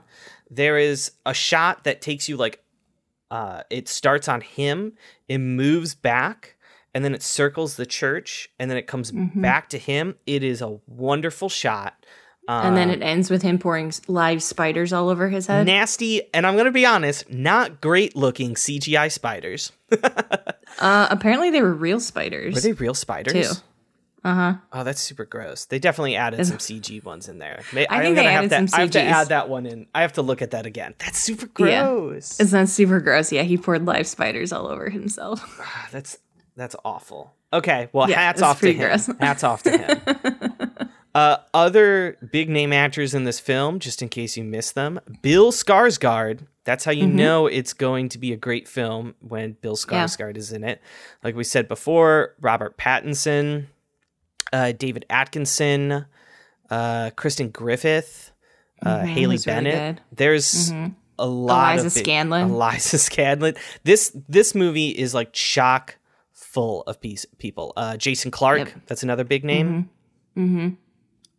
[0.51, 2.63] There is a shot that takes you like
[3.31, 4.93] uh it starts on him,
[5.29, 6.56] it moves back,
[6.97, 9.43] and then it circles the church, and then it comes Mm-hmm.
[9.43, 10.15] back to him.
[10.27, 11.93] It is a wonderful shot.
[12.49, 15.67] Um, and then it ends with him pouring live spiders all over his head.
[15.67, 19.73] nasty, and I'm gonna be honest, not great looking CGI spiders.
[20.79, 22.55] Uh, apparently they were real spiders.
[22.55, 23.33] Were they real spiders?
[23.57, 23.63] Too.
[24.25, 24.55] Uh huh.
[24.73, 25.65] Oh, that's super gross.
[25.67, 27.61] They definitely added some CG ones in there.
[27.73, 29.87] I I'm think they added to, some I have to add that one in.
[29.95, 30.95] I have to look at that again.
[30.99, 31.87] That's super Yeah.
[31.87, 32.39] gross.
[32.41, 33.31] Isn't that super gross?
[33.33, 35.59] Yeah, he poured live spiders all over himself.
[35.93, 36.19] That's
[36.57, 37.35] that's awful.
[37.53, 38.79] Okay, well, Yeah, hats off to him.
[38.79, 39.07] gross.
[39.21, 40.89] hats off to him.
[41.15, 45.53] uh, other big name actors in this film, just in case you missed them, Bill
[45.53, 46.47] Skarsgård.
[46.65, 47.17] That's how you Mm-hmm.
[47.17, 50.83] know it's going to be a great film when Bill Skarsgård is in it.
[51.23, 53.67] Like we said before, Robert Pattinson,
[54.53, 56.07] uh, David Atkinson,
[56.69, 58.33] uh, Kristin Griffith,
[58.85, 59.97] uh, Haley Mm-hmm, really Bennett.
[59.97, 60.15] Mm-hmm.
[60.17, 60.73] There's
[61.19, 62.51] a lot Eliza of big- Scanlen.
[62.51, 63.57] Eliza Scanlen.
[63.85, 65.97] This this movie is like chock
[66.57, 67.75] full of piece, people.
[67.77, 68.81] Uh, Jason Clarke, Yep.
[68.87, 69.91] that's another big name.
[70.39, 70.69] Mm-hmm.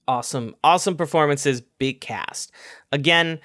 [0.07, 2.51] Awesome, awesome performances, big cast.
[2.91, 3.39] Again,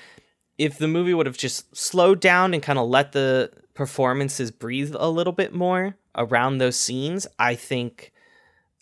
[0.59, 4.95] if the movie would have just slowed down and kind of let the performances breathe
[4.99, 8.13] a little bit more around those scenes, I think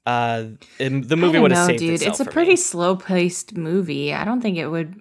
[0.04, 0.46] uh,
[0.78, 1.94] the movie would have saved dude.
[1.94, 2.56] itself It's a pretty me.
[2.56, 4.12] slow paced movie.
[4.12, 5.00] I don't think it would.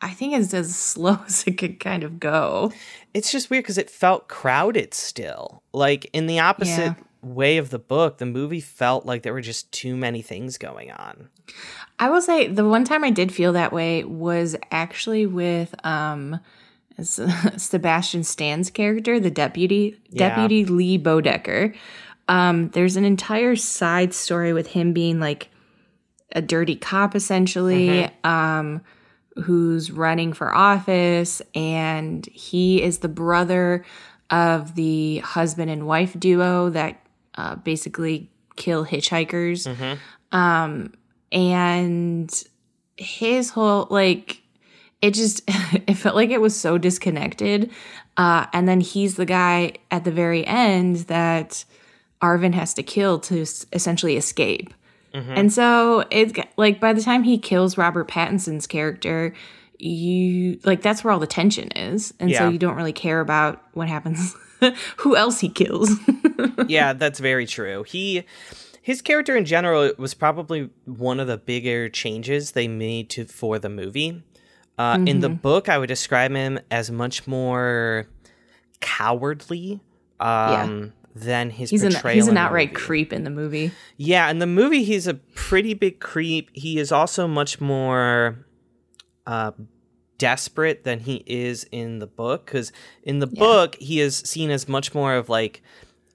[0.00, 2.72] I think it's as slow as it could kind of go.
[3.14, 5.62] it's just weird because it felt crowded still.
[5.72, 7.03] Like in the opposite Yeah.
[7.24, 10.90] Way of the book, the movie felt like there were just too many things going
[10.92, 11.28] on.
[11.98, 16.40] I will say the one time I did feel that way was actually with um
[17.02, 20.28] Sebastian Stan's character, the deputy, Yeah.
[20.28, 21.74] Deputy Lee Bodecker.
[22.28, 25.48] Um, there's an entire side story with him being like
[26.32, 28.80] a dirty cop, essentially, um,
[29.44, 33.84] who's running for office, and he is the brother
[34.30, 37.03] of the husband and wife duo that
[37.36, 39.66] uh, basically kill hitchhikers.
[40.32, 40.92] Um,
[41.32, 42.32] and
[42.96, 44.40] his whole like
[45.02, 47.70] it just it felt like it was so disconnected.
[48.16, 51.64] Uh and then he's the guy at the very end that
[52.22, 54.72] arvin has to kill to s- essentially escape.
[55.36, 59.32] And so it's like by the time he kills robert pattinson's character
[59.78, 62.14] you like that's where all the tension is.
[62.20, 64.34] And so you don't really care about what happens
[64.98, 65.90] who else he kills
[66.68, 67.82] yeah, that's very true.
[67.84, 68.24] He
[68.82, 73.58] his character in general was probably one of the bigger changes they made to for
[73.58, 74.22] the movie.
[74.76, 75.20] Uh, In Mm-hmm.
[75.20, 78.08] the book, I would describe him as much more
[78.80, 79.80] cowardly
[80.20, 82.84] um, than his he's an he's in an outright movie.
[82.84, 86.50] creep in the movie Yeah, in the movie, he's a pretty big creep.
[86.52, 88.44] He is also much more
[89.26, 89.52] uh,
[90.28, 92.72] desperate than he is in the book because
[93.02, 95.62] in the book he is seen as much more of like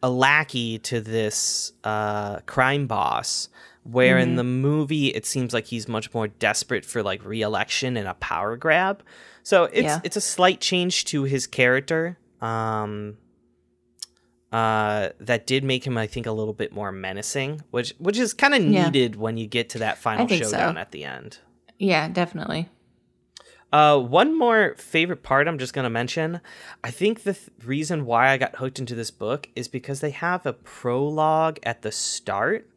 [0.02, 3.50] a lackey to this uh, crime boss
[3.84, 8.08] where in the movie it seems like he's much more desperate for like re-election and
[8.08, 9.04] a power grab
[9.44, 10.00] so it's Yeah.
[10.04, 13.18] it's a slight change to his character um
[14.52, 18.34] uh that did make him i think a little bit more menacing which which is
[18.34, 18.86] kind of Yeah.
[18.86, 20.50] needed when you get to that final think so.
[20.52, 21.38] showdown at the end
[21.78, 22.68] Yeah, definitely.
[23.72, 26.42] Uh, one more favorite part I'm just going to mention.
[26.84, 30.10] I think the th- reason why I got hooked into this book is because they
[30.12, 32.68] have a prologue at the start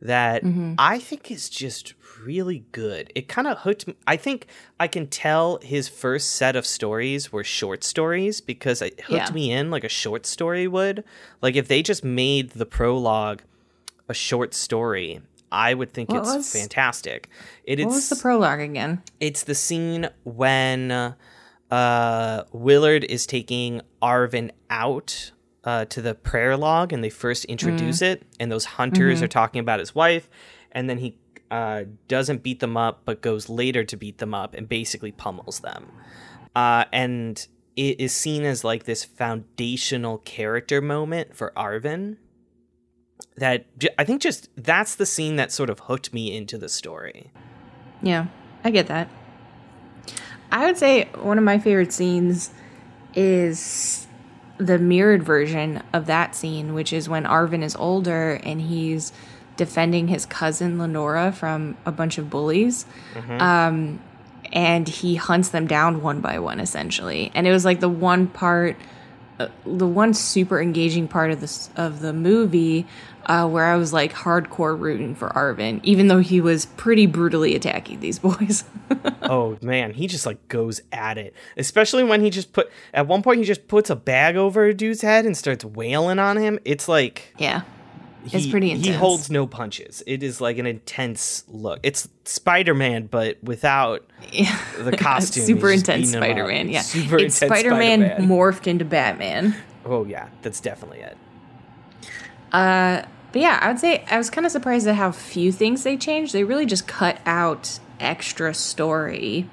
[0.00, 0.42] that
[0.78, 3.12] I think is just really good.
[3.14, 3.94] It kind of hooked me.
[4.06, 4.46] I think
[4.80, 9.32] I can tell his first set of stories were short stories because it hooked Yeah.
[9.32, 11.04] me in like a short story would.
[11.40, 13.42] Like if they just made the prologue
[14.08, 15.20] a short story,
[15.52, 17.28] I would think What it's was- fantastic.
[17.64, 19.02] It What was the prologue again?
[19.20, 20.90] it's the scene when
[21.70, 25.32] uh, Willard is taking Arvin out
[25.64, 29.60] uh, to the prayer log and they first introduce it, and those hunters are talking
[29.60, 30.28] about his wife,
[30.72, 31.16] and then he
[31.50, 35.60] uh, doesn't beat them up, but goes later to beat them up and basically pummels
[35.60, 35.86] them.
[36.56, 37.46] Uh, and
[37.76, 42.16] it is seen as like this foundational character moment for Arvin.
[43.42, 43.64] That
[43.98, 47.32] I think just that's the scene that sort of hooked me into the story.
[48.00, 48.26] Yeah,
[48.62, 49.08] I get that.
[50.52, 52.52] I would say one of my favorite scenes
[53.16, 54.06] is
[54.58, 59.12] the mirrored version of that scene, which is when Arvin is older and he's
[59.56, 62.86] defending his cousin Lenora from a bunch of bullies.
[63.40, 64.00] Um,
[64.52, 67.32] and he hunts them down one by one, essentially.
[67.34, 68.76] And it was like the one part,
[69.40, 72.86] uh, the one super engaging part of this of the movie
[73.26, 77.54] uh, where I was like hardcore rooting for Arvin, even though he was pretty brutally
[77.54, 78.64] attacking these boys.
[79.22, 81.34] oh man, he just like goes at it.
[81.56, 84.74] Especially when he just put at one point he just puts a bag over a
[84.74, 86.58] dude's head and starts wailing on him.
[86.64, 87.62] It's like yeah,
[88.24, 88.86] he, It's pretty intense.
[88.86, 90.02] He holds no punches.
[90.06, 91.80] It is like an intense look.
[91.82, 94.58] It's Spider Man, but without yeah.
[94.78, 95.44] the costume.
[95.44, 96.26] super intense beating him up.
[96.26, 96.68] Spider Man.
[96.68, 98.28] Yeah, super it's intense Spider-Man.
[98.28, 99.56] morphed into Batman.
[99.84, 101.16] Oh yeah, that's definitely it.
[102.52, 105.82] Uh, but yeah, I would say I was kind of surprised at how few things
[105.82, 106.32] they changed.
[106.32, 109.48] They really just cut out extra story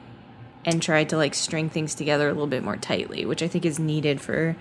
[0.65, 3.65] and tried to like string things together a little bit more tightly, which I think
[3.65, 4.55] is needed for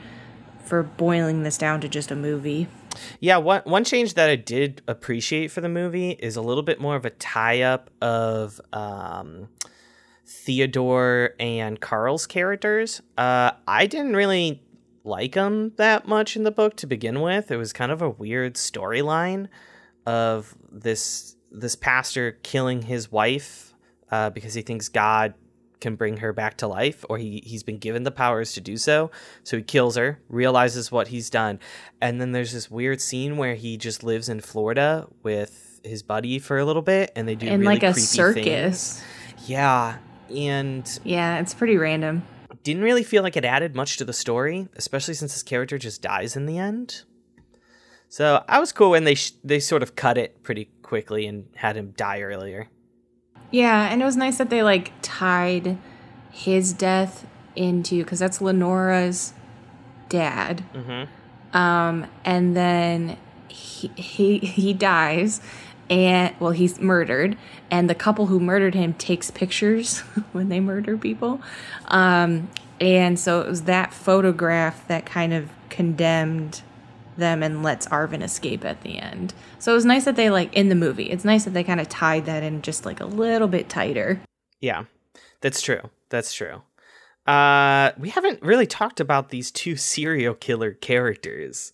[0.65, 2.69] for boiling this down to just a movie.
[3.21, 6.81] Yeah, one one change that I did appreciate for the movie is a little bit
[6.81, 9.49] more of a tie up of um,
[10.27, 13.03] Theodore and Carl's characters.
[13.17, 14.63] Uh, I didn't really
[15.09, 17.51] like him that much in the book to begin with.
[17.51, 19.49] It was kind of a weird storyline
[20.07, 23.75] of this this pastor killing his wife
[24.11, 25.35] uh, because he thinks God
[25.81, 28.77] can bring her back to life or he, he's been given the powers to do
[28.77, 29.11] so
[29.45, 31.59] so he kills her realizes what he's done
[32.01, 36.41] and then there's this weird scene where he just lives in florida with his buddy
[36.41, 38.45] for a little bit and they do And really like a creepy circus.
[38.45, 39.49] things.
[39.49, 39.99] yeah
[40.35, 42.23] and Yeah, it's pretty random.
[42.69, 46.03] Didn't really feel like it added much to the story especially since his character just
[46.03, 47.03] dies in the end.
[48.11, 51.47] So i was cool when they sh- they sort of cut it pretty quickly and
[51.57, 52.69] had him die earlier.
[53.51, 55.79] Yeah, and it was nice that they like tied
[56.31, 59.33] his death into because that's Lenora's
[60.09, 60.63] dad.
[61.53, 63.17] Um, and then
[63.49, 65.41] he, he he dies,
[65.91, 67.37] and well, he's murdered,
[67.71, 70.01] and the couple who murdered him takes pictures
[70.33, 71.41] when they murder people.
[71.87, 72.49] Um,
[72.81, 76.63] and so it was that photograph that kind of condemned
[77.17, 79.35] them and lets Arvin escape at the end.
[79.59, 81.11] So it was nice that they like in the movie.
[81.11, 84.21] It's nice that they kind of tied that in just like a little bit tighter.
[84.61, 84.85] Yeah,
[85.41, 85.91] that's true.
[86.09, 86.63] That's true.
[87.27, 91.73] Uh, we haven't really talked about these two serial killer characters.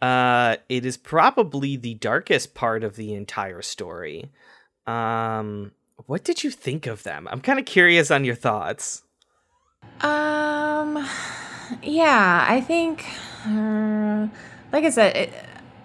[0.00, 4.30] Uh, it is probably the darkest part of the entire story.
[4.86, 5.72] Um,
[6.06, 7.28] what did you think of them?
[7.30, 9.02] I'm kind of curious on your thoughts.
[10.00, 11.06] Um,
[11.82, 13.04] yeah, I think,
[13.46, 14.28] uh,
[14.72, 15.32] like I said, it,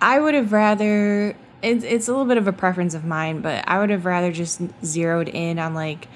[0.02, 1.36] I would have rather.
[1.62, 4.32] It's it's a little bit of a preference of mine, but I would have rather
[4.32, 6.08] just zeroed in on like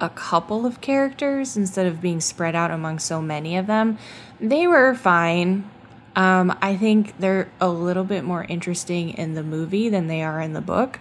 [0.00, 3.98] a couple of characters instead of being spread out among so many of them.
[4.40, 5.68] They were fine.
[6.14, 10.40] Um, I think they're a little bit more interesting in the movie than they are
[10.40, 11.00] in the book.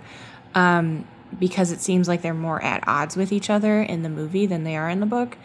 [0.55, 1.05] Um,
[1.39, 4.63] because it seems like they're more at odds with each other in the movie than
[4.63, 5.37] they are in the book.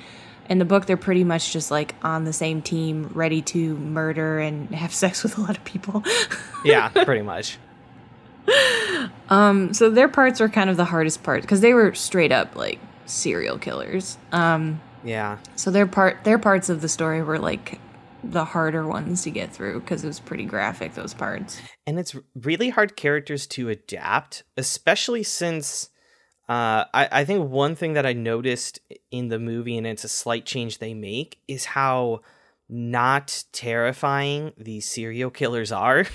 [0.48, 4.38] In the book, they're pretty much just like on the same team, ready to murder
[4.38, 6.02] and have sex with a lot of people.
[6.64, 7.58] Yeah, pretty much.
[9.28, 12.56] um, so their parts were kind of the hardest part because they were straight up
[12.56, 14.18] like serial killers.
[14.32, 15.38] Um, Yeah.
[15.54, 17.78] So their part their parts of the story were like
[18.24, 21.60] the harder ones to get through because it was pretty graphic those parts.
[21.86, 25.90] And it's really hard characters to adapt, especially since
[26.48, 30.08] uh, I, I think one thing that I noticed in the movie, and it's a
[30.08, 32.20] slight change they make, is how
[32.68, 36.04] not terrifying these serial killers are.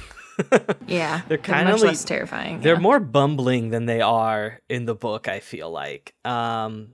[0.87, 2.61] Yeah, They're much like- less terrifying.
[2.61, 2.79] They're yeah.
[2.79, 6.15] more bumbling than they are in the book, I feel like.
[6.25, 6.93] Um,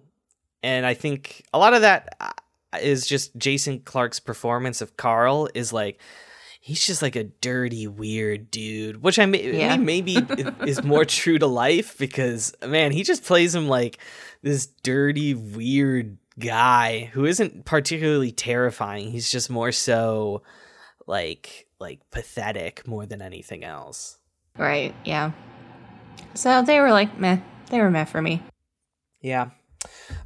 [0.63, 2.09] and I think a lot of that
[2.83, 5.99] is just Jason Clarke's performance of Carl is like,
[6.61, 9.77] he's just like a dirty, weird dude, which I, may, Yeah.
[9.77, 10.15] maybe
[10.65, 13.99] is more true to life because, man, he just plays him like
[14.41, 19.09] this dirty, weird guy who isn't particularly terrifying.
[19.11, 20.43] He's just more so
[21.07, 24.17] like like pathetic more than anything else.
[24.57, 24.93] right.
[25.05, 25.31] Yeah.
[26.33, 27.37] So they were like meh.
[27.69, 28.43] They were meh for me.
[29.21, 29.49] Yeah.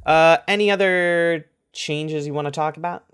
[0.04, 3.04] Uh, any other changes you want to talk about?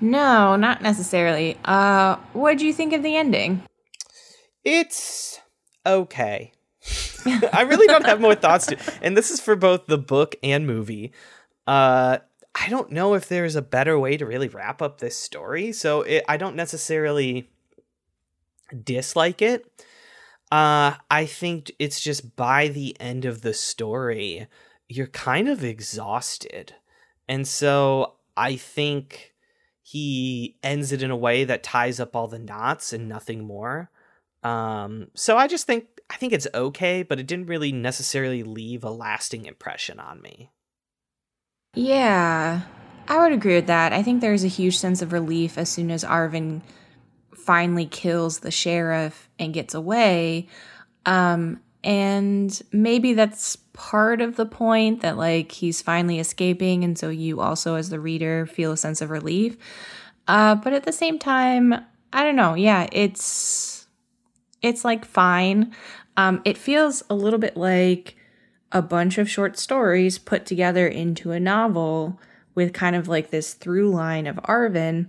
[0.00, 1.58] No, not necessarily.
[1.64, 3.62] Uh, what do you think of the ending?
[4.64, 5.40] It's
[5.84, 6.52] okay.
[7.52, 10.66] I really don't have more thoughts to, and this is for both the book and
[10.66, 11.12] movie.
[11.66, 12.18] Uh,
[12.54, 16.02] I don't know if there's a better way to really wrap up this story, so
[16.02, 17.50] it, I don't necessarily
[18.84, 19.64] dislike it.
[20.50, 24.46] Uh, I think it's just by the end of the story,
[24.88, 26.74] you're kind of exhausted.
[27.28, 29.34] And so I think
[29.82, 33.90] he ends it in a way that ties up all the knots and nothing more.
[34.42, 38.82] Um, so I just think I think it's okay, but it didn't really necessarily leave
[38.82, 40.50] a lasting impression on me.
[41.74, 42.62] Yeah,
[43.08, 43.92] I would agree with that.
[43.92, 46.62] I think there's a huge sense of relief as soon as Arvin
[47.34, 50.48] finally kills the sheriff and gets away.
[51.06, 57.08] Um, and maybe that's part of the point that like he's finally escaping, and so
[57.08, 59.56] you also, as the reader, feel a sense of relief.
[60.28, 61.72] Uh, but at the same time,
[62.12, 62.52] I don't know.
[62.52, 63.86] Yeah, it's
[64.60, 65.74] it's like fine.
[66.18, 68.16] Um, it feels a little bit like
[68.70, 72.20] a bunch of short stories put together into a novel
[72.54, 75.08] with kind of like this through line of Arvin,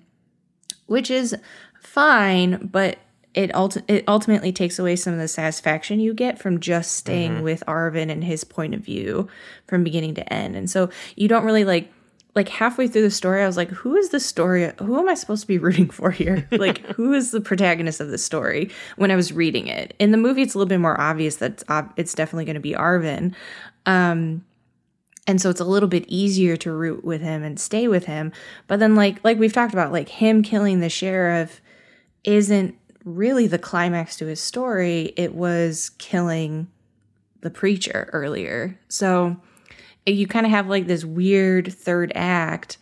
[0.85, 1.35] which is
[1.81, 2.99] fine, but
[3.33, 7.43] it, ulti- it ultimately takes away some of the satisfaction you get from just staying
[7.43, 9.27] with Arvin and his point of view
[9.67, 10.55] from beginning to end.
[10.55, 11.91] And so you don't really like
[12.35, 14.71] like halfway through the story, I was like, who is the story?
[14.79, 16.47] Who am I supposed to be rooting for here?
[16.51, 19.93] like, who is the protagonist of the story when I was reading it?
[19.99, 22.55] In the movie, it's a little bit more obvious that it's, ob- it's definitely going
[22.55, 23.33] to be Arvin.
[23.85, 24.45] Um,
[25.27, 28.31] and so it's a little bit easier to root with him and stay with him.
[28.67, 31.61] But then, like, like we've talked about, like him killing the sheriff
[32.23, 35.13] isn't really the climax to his story.
[35.15, 36.67] It was killing
[37.41, 38.77] the preacher earlier.
[38.89, 39.37] So
[40.05, 42.77] you kind of have like this weird third act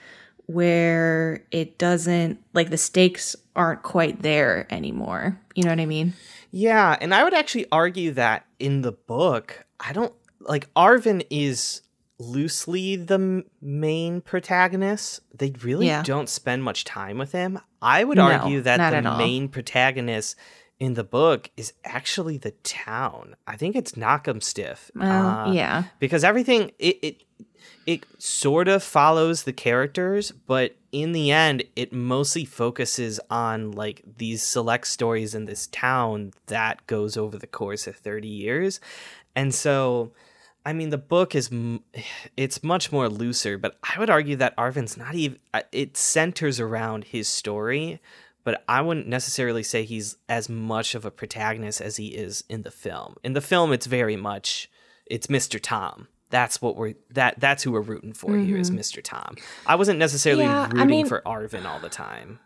[0.47, 5.39] where it doesn't like the stakes aren't quite there anymore.
[5.55, 6.13] You know what I mean?
[6.51, 11.82] Yeah, and I would actually argue that in the book, I don't like Arvin is
[12.20, 15.22] loosely the m- main protagonist.
[15.38, 16.03] They really Yeah.
[16.03, 17.59] don't spend much time with him.
[17.82, 20.36] I would No, argue that the main protagonist
[20.80, 23.36] in the book is actually the town.
[23.47, 24.91] I think it's Knockemstiff.
[24.95, 25.84] Well, Uh, yeah.
[25.99, 27.24] because everything it, it
[27.86, 34.01] it sort of follows the characters but in the end it mostly focuses on like
[34.18, 38.80] these select stories in this town that goes over the course of 30 years
[39.36, 40.11] and so
[40.68, 41.49] i mean the book is
[42.36, 45.39] it's much more looser but i would argue that arvin's not even
[45.72, 47.99] it centers around his story
[48.43, 52.61] but I wouldn't necessarily say he's as much of a protagonist as he is in
[52.61, 53.18] the film.
[53.22, 54.70] In the film, it's very much
[55.05, 55.59] it's Mr.
[55.61, 56.07] Tom.
[56.30, 59.03] That's what we're that that's who we're rooting for here is Mr.
[59.03, 59.36] Tom.
[59.65, 60.78] I wasn't necessarily Mm-hmm.
[60.78, 62.39] Yeah, I rooting mean- for Arvin all the time.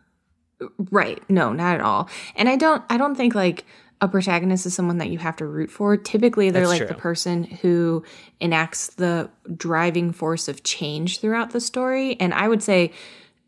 [0.89, 1.21] Right.
[1.29, 2.09] No, not at all.
[2.35, 3.63] And I don't I don't think like
[4.01, 5.95] a protagonist is someone that you have to root for.
[5.95, 8.03] Typically they're That's like the person who
[8.39, 12.19] enacts the driving force of change throughout the story.
[12.19, 12.91] And I would say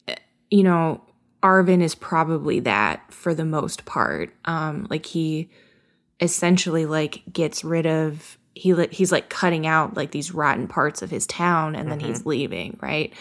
[0.08, 0.16] eh,
[0.52, 1.02] you know,
[1.42, 4.34] Arvin is probably that for the most part.
[4.46, 5.50] Um like he
[6.22, 11.02] essentially like gets rid of he li- he's like cutting out like these rotten parts
[11.02, 13.12] of his town and then he's leaving, right?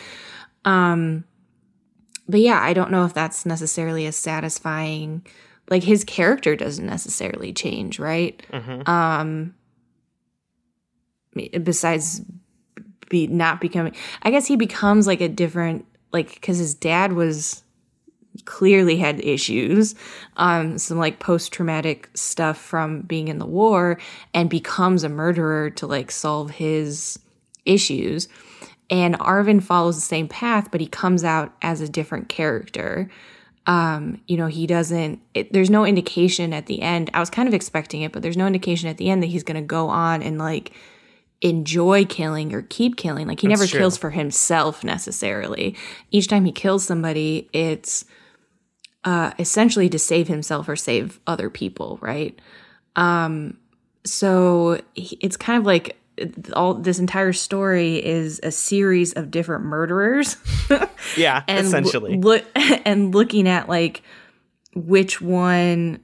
[0.67, 1.25] Um
[2.29, 5.27] but yeah, I don't know if that's necessarily as satisfying.
[5.71, 8.41] Like his character doesn't necessarily change, right?
[8.87, 9.55] Um
[11.63, 12.21] besides
[13.09, 17.63] be not becoming I guess he becomes like a different like cuz his dad was
[18.45, 19.95] clearly had issues
[20.37, 23.99] um some like post traumatic stuff from being in the war
[24.35, 27.19] and becomes a murderer to like solve his
[27.65, 28.29] issues
[28.91, 33.09] and Arvin follows the same path, but he comes out as a different character.
[33.67, 37.11] Um, you know, he doesn't, it, there's no indication at the end.
[37.15, 39.45] I was kind of expecting it, but there's no indication at the end that he's
[39.45, 40.73] going to go on and like
[41.43, 43.27] enjoy killing or keep killing.
[43.29, 43.79] Like he That's never true.
[43.81, 45.77] kills for himself necessarily.
[46.11, 48.05] Each time he kills somebody, it's
[49.05, 52.37] uh, essentially to save himself or save other people, right?
[52.97, 53.59] Um,
[54.05, 55.97] so he- it's kind of like
[56.55, 60.37] all this entire story is a series of different murderers
[61.17, 62.17] Yeah, and essentially.
[62.19, 64.03] look and looking at like
[64.75, 66.01] which one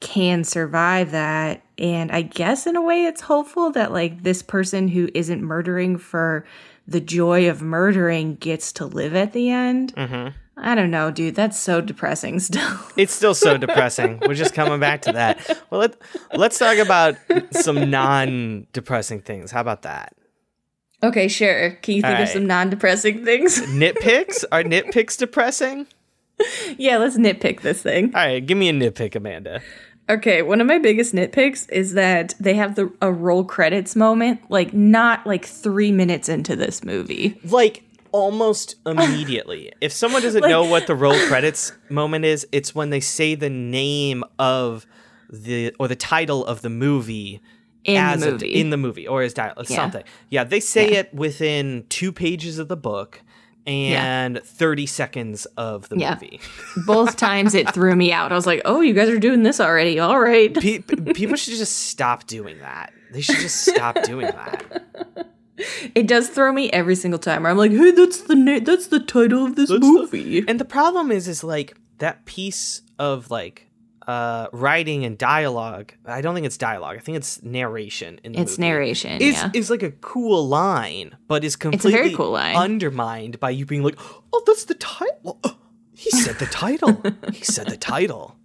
[0.00, 4.88] can survive that and i guess in a way it's hopeful that like this person
[4.88, 6.44] who isn't murdering for
[6.86, 10.36] the joy of murdering gets to live at the end Mm-hmm.
[10.56, 14.20] I don't know dude that's so depressing still It's still so depressing.
[14.26, 15.62] We're just coming back to that.
[15.70, 15.96] Well, let,
[16.34, 17.16] let's talk about
[17.50, 19.50] some non depressing things.
[19.50, 20.14] How about that?
[21.02, 24.44] okay sure can you think of some non-depressing things Nitpicks?
[24.50, 25.86] Are nitpicks depressing?
[26.78, 29.60] yeah let's nitpick this thing All right, give me a nitpick, Amanda.
[30.08, 34.40] Okay, one of my biggest nitpicks is that they have the a roll credits moment
[34.50, 37.38] like not like 3 minutes into this movie.
[37.44, 37.82] Like
[38.16, 39.72] almost immediately.
[39.80, 43.50] if someone doesn't know what the roll credits moment is, it's when they say the
[43.50, 44.86] name of
[45.30, 47.40] the or the title of the movie
[47.84, 48.54] In as the a- movie.
[48.54, 49.76] in the movie or as dialogue uh, Yeah.
[49.76, 50.04] something.
[50.30, 50.98] Yeah, they say Yeah.
[51.00, 53.20] it within 2 pages of the book
[53.66, 56.14] and 30 seconds of the Yeah.
[56.14, 56.40] movie.
[56.86, 58.30] Both times it threw me out.
[58.32, 59.98] I was like, "Oh, you guys are doing this already.
[59.98, 60.78] All right." Pe-
[61.14, 62.92] people should just stop doing that.
[63.12, 64.84] They should just stop doing that.
[65.94, 67.42] It does throw me every single time.
[67.42, 70.64] Where I'm like, "Hey, that's the na- that's the title of this movie." And the
[70.66, 73.66] problem is, is like that piece of like
[74.06, 75.92] uh writing and dialogue.
[76.04, 76.96] I don't think it's dialogue.
[76.96, 78.20] I think it's narration.
[78.22, 79.50] In the It's movie, narration, Is yeah.
[79.54, 82.54] is like a cool line, but is completely very cool line.
[82.54, 83.98] undermined by you being like,
[84.32, 85.40] "Oh, that's the title."
[85.98, 87.02] He said the title.
[87.32, 88.36] he said the title.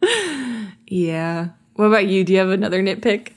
[0.86, 1.48] yeah.
[1.74, 2.24] What about you?
[2.24, 3.32] Do you have another nitpick?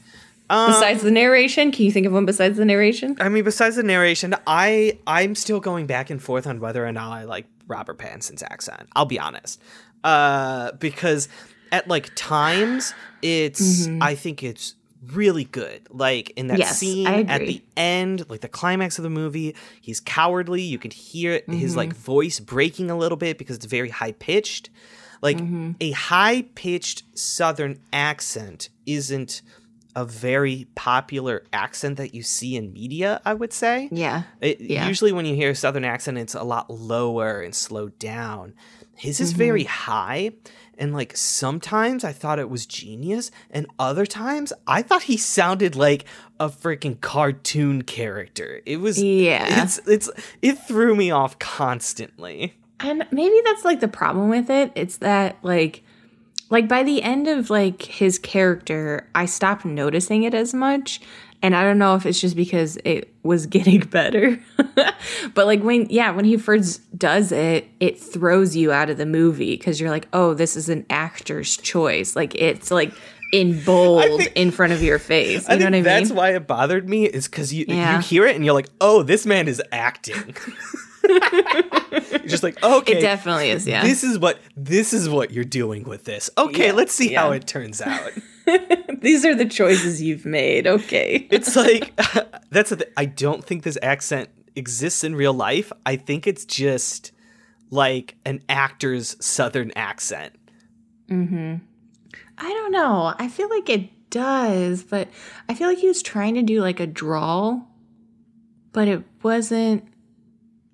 [0.49, 3.17] Um, besides the narration, can you think of one besides the narration?
[3.19, 6.91] I mean, besides the narration, I I'm still going back and forth on whether or
[6.91, 8.87] not I like Robert Pattinson's accent.
[8.95, 9.61] I'll be honest,
[10.03, 11.27] uh, because
[11.71, 14.75] at like times it's I think it's
[15.11, 15.81] really good.
[15.89, 16.59] Like in that Mm-hmm.
[16.61, 20.61] Yes, scene at the end, like the climax of the movie, he's cowardly.
[20.61, 21.99] You can hear his like Mm-hmm.
[21.99, 24.69] voice breaking a little bit because it's very high pitched.
[25.21, 25.71] Like Mm-hmm.
[25.81, 29.41] a high pitched Southern accent isn't
[29.97, 33.89] a very popular accent that you see in media, I would say.
[33.91, 34.23] Yeah.
[34.41, 34.87] It, Yeah.
[34.87, 38.53] Usually, when you hear a Southern accent, it's a lot lower and slowed down.
[38.95, 39.91] His is very Mm-hmm.
[39.91, 40.31] high,
[40.77, 45.75] and like sometimes I thought it was genius, and other times I thought he sounded
[45.75, 46.05] like
[46.39, 48.61] a freaking cartoon character.
[48.65, 49.63] It was Yeah.
[49.63, 50.09] It's it's
[50.41, 52.55] it threw me off constantly.
[52.79, 54.71] And maybe that's like the problem with it.
[54.75, 55.83] It's that like
[56.49, 61.01] like by the end of like his character, I stopped noticing it as much.
[61.43, 64.39] And I don't know if it's just because it was getting better.
[65.35, 69.05] but like when yeah, when he first does it, it throws you out of the
[69.05, 72.91] movie because you're like, "Oh, this is an actor's choice." Like it's like
[73.33, 75.47] in bold think- in front of your face.
[75.47, 75.83] You I know think what I mean?
[75.83, 77.97] that's why it bothered me is because you Yeah.
[77.97, 80.35] you hear it and you're like, oh, this man is acting.
[82.27, 83.83] just like, okay, It definitely is, yeah.
[83.83, 86.29] this is what this is what you're doing with this.
[86.37, 88.11] Okay, Yeah, let's see how it turns out.
[89.01, 90.67] These are the choices you've made.
[90.67, 91.27] Okay.
[91.31, 91.95] it's like
[92.49, 95.71] that's the th- I don't think this accent exists in real life.
[95.85, 97.11] I think it's just
[97.69, 100.33] like an actor's southern accent.
[101.09, 101.55] Hmm.
[102.37, 103.13] I don't know.
[103.17, 105.09] I feel like it does, but
[105.49, 107.67] I feel like he was trying to do like a drawl,
[108.71, 109.85] but it wasn't.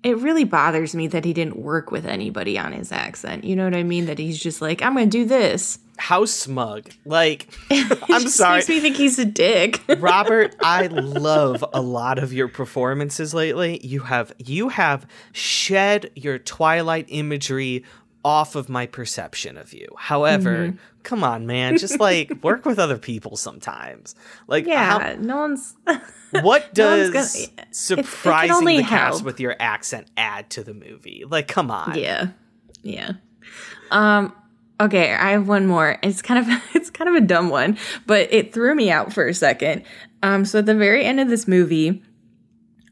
[0.04, 3.42] It really bothers me that he didn't work with anybody on his accent.
[3.42, 4.04] You know what I mean?
[4.04, 5.78] That he's just like, I'm going to do this.
[5.96, 6.90] How smug.
[7.06, 8.58] Like I'm just sorry.
[8.58, 9.80] Makes me think he's a dick.
[9.98, 13.80] Robert, I love a lot of your performances lately.
[13.82, 17.84] You have you have shed your Twilight imagery
[18.24, 19.86] off of my perception of you.
[19.98, 20.76] However, Mm-hmm.
[21.02, 24.14] come on, man, just like work with other people sometimes.
[24.46, 25.74] Like, yeah, how- no one's.
[26.40, 30.64] what No one's does gonna- it- it surprising the cast with your accent add to
[30.64, 31.24] the movie?
[31.28, 31.96] Like, come on.
[31.98, 32.28] yeah,
[32.82, 33.12] yeah.
[33.90, 34.32] Um.
[34.80, 35.98] Okay, I have one more.
[36.02, 39.26] It's kind of it's kind of a dumb one, but it threw me out for
[39.28, 39.84] a second.
[40.22, 40.44] Um.
[40.44, 42.02] So at the very end of this movie,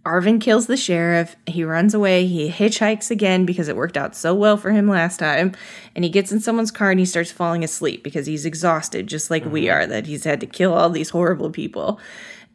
[0.05, 1.37] Arvin kills the sheriff.
[1.47, 2.27] He runs away.
[2.27, 5.53] He hitchhikes again because it worked out so well for him last time.
[5.95, 9.31] And he gets in someone's car and he starts falling asleep because he's exhausted, just
[9.31, 12.01] like we are, that he's had to kill all these horrible people.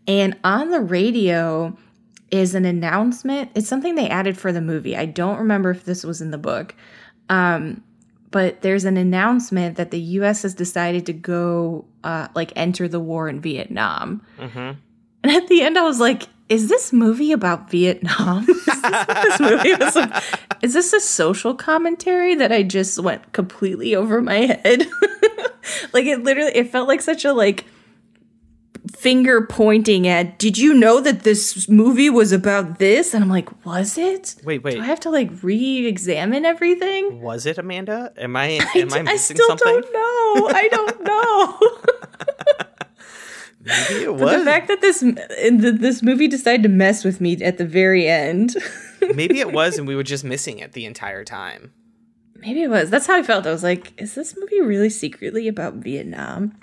[0.08, 1.78] And on the radio,
[2.32, 3.52] is an announcement.
[3.56, 4.98] It's something they added for the movie.
[4.98, 6.76] I don't remember if this was in the book.
[7.30, 7.84] Um,
[8.32, 10.42] but there's an announcement that the U.S.
[10.42, 14.22] has decided to go, uh, like, enter the war in Vietnam.
[15.24, 18.48] And at the end, I was like, "Is this movie about Vietnam?
[18.50, 19.98] is, this this movie was
[20.62, 24.88] is this a social commentary that I just went completely over my head?
[25.94, 27.66] like, it literally, it felt like such a like
[28.96, 30.40] finger pointing at.
[30.40, 33.14] Did you know that this movie was about this?
[33.14, 34.36] And I'm like, was it?
[34.44, 34.76] Wait, wait.
[34.76, 37.22] Do I have to like re-examine everything?
[37.22, 38.14] Was it Amanda?
[38.18, 38.46] Am I
[38.76, 39.08] am I, missing something?
[39.08, 39.82] I still something?
[39.82, 40.50] don't know.
[40.54, 42.68] I don't know.
[43.90, 47.66] Maybe it the fact that this this movie decided to mess with me at the
[47.66, 48.56] very end.
[49.14, 51.74] Maybe it was, and we were just missing it the entire time.
[52.36, 52.90] Maybe it was.
[52.90, 53.46] That's how I felt.
[53.48, 56.58] I was like, is this movie really secretly about Vietnam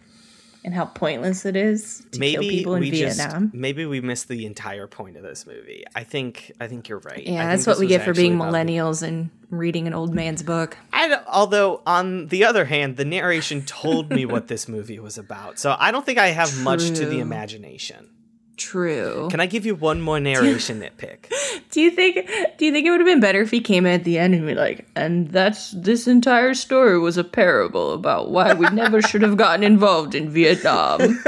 [0.64, 3.44] and how pointless it is to kill people in we Vietnam?
[3.46, 5.84] just maybe we missed the entire point of this movie.
[5.94, 7.26] I think I think you're right.
[7.26, 10.76] Yeah, that's what we get for being millennials and reading an old man's book.
[10.92, 15.58] I although on the other hand, the narration told me what this movie was about,
[15.58, 18.10] so I don't think I have much to the imagination.
[18.56, 19.28] True.
[19.30, 21.28] Can I give you one more narration nitpick?
[21.70, 22.14] Do you think
[22.56, 24.32] do you think it would have been better if he came in at the end
[24.32, 29.02] and be like, and that's this entire story was a parable about why we never
[29.02, 31.00] should have gotten involved in Vietnam.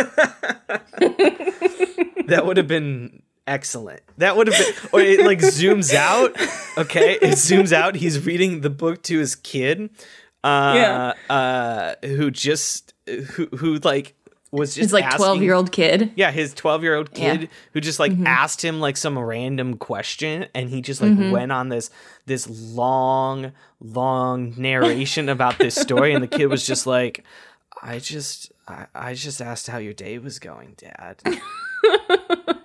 [2.27, 4.01] That would have been excellent.
[4.19, 6.33] That would have been, or it like zooms out.
[6.79, 7.95] Okay, it zooms out.
[7.97, 9.91] He's reading the book to his kid,
[10.45, 11.13] uh, Yeah.
[11.35, 14.15] uh, who just who who like
[14.53, 16.13] was just His like twelve year old kid.
[16.17, 17.47] Yeah, his 12 year old kid Yeah.
[17.73, 18.27] who just like Mm-hmm.
[18.27, 21.91] asked him like some random question and he just like went on this
[22.27, 27.25] this long long narration about this story and the kid was just like
[27.83, 31.21] I just I, I just asked how your day was going, dad.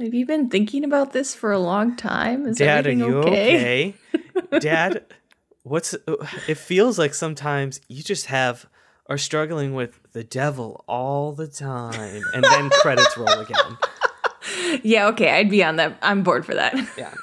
[0.00, 2.46] Have you been thinking about this for a long time?
[2.46, 3.94] Is Dad, are you okay?
[4.14, 4.58] okay?
[4.60, 5.04] dad,
[5.62, 5.94] what's
[6.48, 8.66] it feels like sometimes you just have
[9.08, 13.78] are struggling with the devil all the time and then credits roll again.
[14.82, 15.98] Yeah, okay, I'd be on that.
[16.00, 16.74] I'm bored for that.
[16.96, 17.14] Yeah.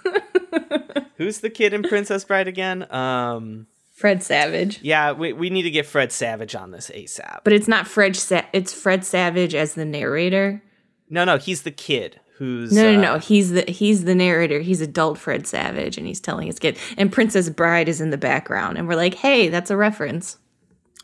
[1.15, 2.89] Who's the kid in Princess Bride again?
[2.93, 3.65] Um
[3.95, 4.79] Fred Savage.
[4.83, 7.39] Yeah, we, we need to get Fred Savage on this ASAP.
[7.43, 10.61] But it's not Fred Sa- it's Fred Savage as the narrator.
[11.09, 13.19] No, no, he's the kid who's No, no, uh, no.
[13.19, 14.59] He's the he's the narrator.
[14.59, 16.77] He's adult Fred Savage, and he's telling his kid.
[16.97, 20.37] And Princess Bride is in the background, and we're like, "Hey, that's a reference."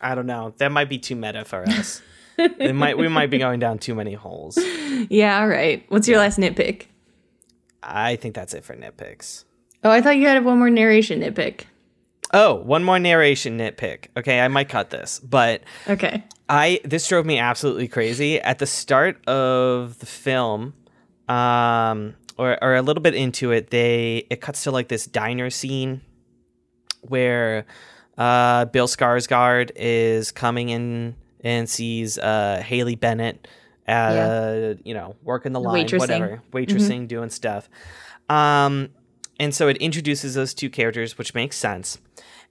[0.00, 0.54] I don't know.
[0.58, 2.02] That might be too meta for us.
[2.38, 4.58] it might we might be going down too many holes.
[5.10, 5.84] Yeah, all right.
[5.88, 6.86] What's your last nitpick?
[7.82, 9.44] I think that's it for nitpicks.
[9.82, 11.62] Oh, I thought you had one more narration nitpick.
[12.32, 14.06] Oh, one more narration nitpick.
[14.16, 16.22] Okay, I might cut this, but Okay.
[16.48, 20.74] I this drove me absolutely crazy at the start of the film,
[21.28, 23.70] um, or or a little bit into it.
[23.70, 26.00] They it cuts to like this diner scene
[27.02, 27.66] where
[28.16, 33.46] uh, Bill Skarsgård is coming in and sees uh, Haley Bennett,
[33.86, 35.98] uh, you know, working the line, Waitressing.
[35.98, 37.68] whatever, waitressing, doing stuff.
[38.28, 38.90] Um,
[39.38, 41.98] and so it introduces those two characters, which makes sense.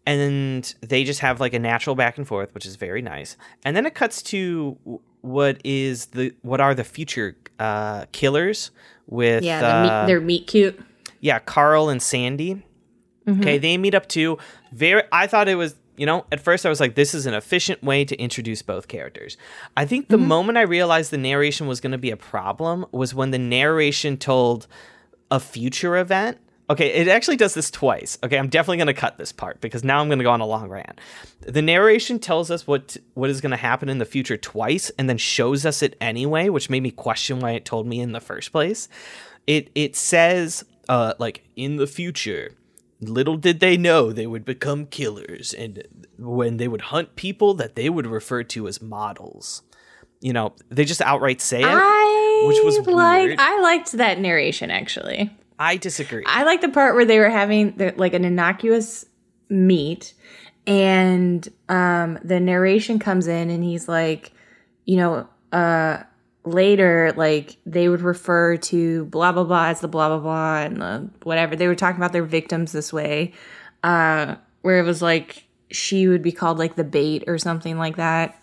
[0.05, 3.37] And they just have like a natural back and forth, which is very nice.
[3.63, 4.77] And then it cuts to
[5.23, 8.69] what is the what are the future uh, killers
[9.07, 10.79] with Yeah, the uh, meat, they're meat cute.
[11.21, 12.61] yeah, Carl and Sandy.
[13.27, 14.37] Okay, they meet up too.
[14.73, 17.33] Very I thought it was, you know, at first I was like this is an
[17.33, 19.37] efficient way to introduce both characters.
[19.77, 23.15] I think the moment I realized the narration was going to be a problem was
[23.15, 24.67] when the narration told
[25.31, 26.37] a future event.
[26.73, 28.17] Okay, it actually does this twice.
[28.23, 30.41] Okay, I'm definitely going to cut this part because now I'm going to go on
[30.41, 30.99] a long rant.
[31.41, 35.07] The narration tells us what what is going to happen in the future twice and
[35.07, 38.19] then shows us it anyway, which made me question why it told me in the
[38.19, 38.89] first place.
[39.45, 42.55] It it says uh like in the future
[42.99, 45.83] little did they know they would become killers and
[46.17, 49.61] when they would hunt people that they would refer to as models.
[50.21, 53.27] You know, they just outright say it, I which was like.
[53.27, 53.39] weird.
[53.39, 55.29] I liked that narration actually.
[55.63, 56.23] I disagree.
[56.25, 59.05] I like the part where they were having the, like an innocuous
[59.47, 60.13] meet,
[60.67, 64.33] and um, the narration comes in, and he's like,
[64.83, 66.03] you know, uh,
[66.43, 70.81] later, like they would refer to blah blah blah as the blah blah blah and
[70.81, 71.55] the whatever.
[71.55, 73.31] They were talking about their victims this way,
[73.83, 77.95] uh, where it was like she would be called like the bait or something like
[77.95, 78.37] that.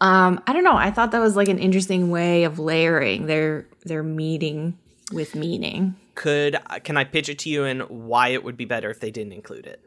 [0.00, 0.74] Um, I don't know.
[0.74, 4.78] I thought that was like an interesting way of layering their their meeting
[5.12, 5.96] with meaning.
[6.14, 9.00] Could uh, can I pitch it to you and why it would be better if
[9.00, 9.80] they didn't include it?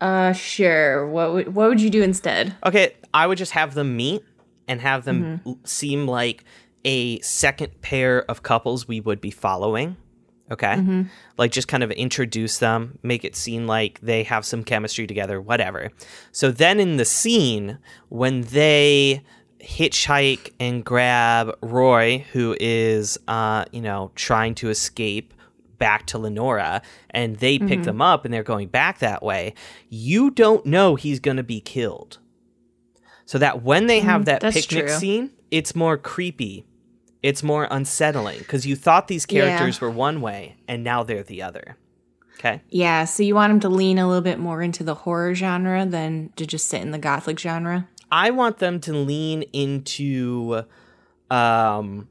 [0.00, 1.06] Uh, sure.
[1.08, 2.54] What would what would you do instead?
[2.66, 4.22] Okay, I would just have them meet
[4.68, 5.48] and have them mm-hmm.
[5.48, 6.44] l- seem like
[6.84, 9.96] a second pair of couples we would be following.
[10.50, 10.74] Okay.
[10.74, 11.02] Mm-hmm.
[11.38, 15.40] Like just kind of introduce them, make it seem like they have some chemistry together,
[15.40, 15.90] whatever.
[16.32, 17.78] So then in the scene,
[18.10, 19.22] when they
[19.64, 25.34] hitchhike and grab Roy, who is, uh, you know, trying to escape
[25.78, 29.54] back to Lenora, and they pick them up and they're going back that way,
[29.88, 32.18] you don't know he's going to be killed.
[33.26, 34.96] So that when they have that that's picnic true.
[34.96, 36.64] scene, it's more creepy.
[37.22, 41.42] It's more unsettling because you thought these characters were one way and now they're the
[41.42, 41.76] other.
[42.38, 42.60] Okay.
[42.68, 45.86] Yeah, so you want them to lean a little bit more into the horror genre
[45.86, 47.88] than to just sit in the gothic genre.
[48.10, 50.62] I want them to lean into
[51.30, 52.08] um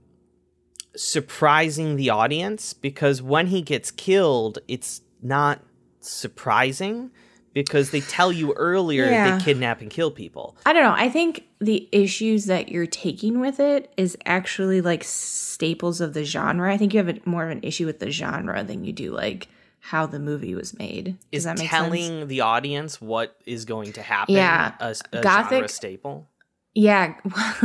[0.96, 5.60] surprising the audience because when he gets killed, it's not
[6.00, 7.10] surprising
[7.54, 9.38] because they tell you earlier Yeah.
[9.38, 10.56] they kidnap and kill people.
[10.66, 10.94] I don't know.
[10.96, 16.24] I think the issues that you're taking with it is actually like staples of the
[16.26, 16.72] genre.
[16.74, 19.12] I think you have a, more of an issue with the genre than you do
[19.12, 19.48] like
[19.88, 21.18] how the movie was made.
[21.34, 22.30] Does Is telling sense?
[22.30, 24.76] the audience what is going to happen Yeah.
[24.80, 26.30] a, a Gothic- staple?
[26.74, 27.16] Yeah.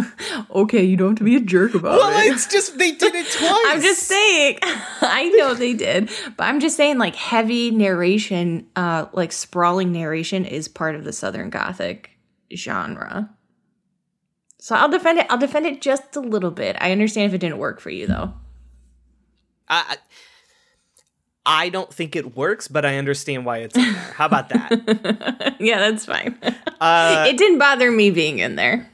[0.50, 1.98] okay, you don't have to be a jerk about it.
[1.98, 3.64] Well, it's just they did it twice.
[3.68, 4.58] I'm just saying.
[4.62, 10.44] I know they did, but I'm just saying like heavy narration, uh like sprawling narration
[10.44, 12.10] is part of the Southern Gothic
[12.52, 13.30] genre.
[14.58, 15.26] So I'll defend it.
[15.30, 16.76] I'll defend it just a little bit.
[16.80, 18.34] I understand if it didn't work for you though.
[19.68, 19.96] I,
[21.48, 23.92] I don't think it works, but I understand why it's in there.
[23.92, 25.56] How about that?
[25.60, 26.38] yeah, that's fine.
[26.78, 28.90] Uh, it didn't bother me being in there.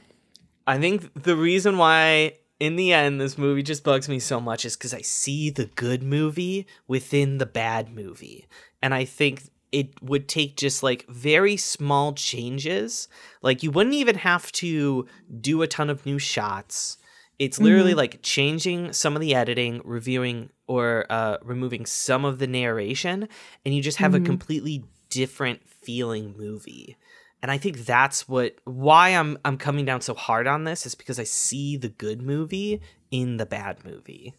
[0.65, 4.63] I think the reason why, in the end, this movie just bugs me so much
[4.63, 8.47] is because I see the good movie within the bad movie.
[8.81, 9.43] And I think
[9.73, 13.09] it would take just like very small changes.
[13.41, 15.05] Like, you wouldn't even have to
[15.41, 16.97] do a ton of new shots.
[17.37, 22.47] It's literally like changing some of the editing, reviewing or uh, removing some of the
[22.47, 23.27] narration,
[23.65, 26.97] and you just have a completely different feeling movie
[27.45, 30.95] and I think that's what why I'm I'm coming down so hard on this is
[30.95, 32.81] because I see the good movie
[33.11, 34.33] in the bad movie.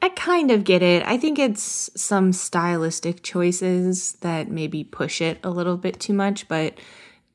[0.00, 1.02] I kind of get it.
[1.04, 6.48] I think it's some stylistic choices that maybe push it a little bit too much,
[6.48, 6.78] but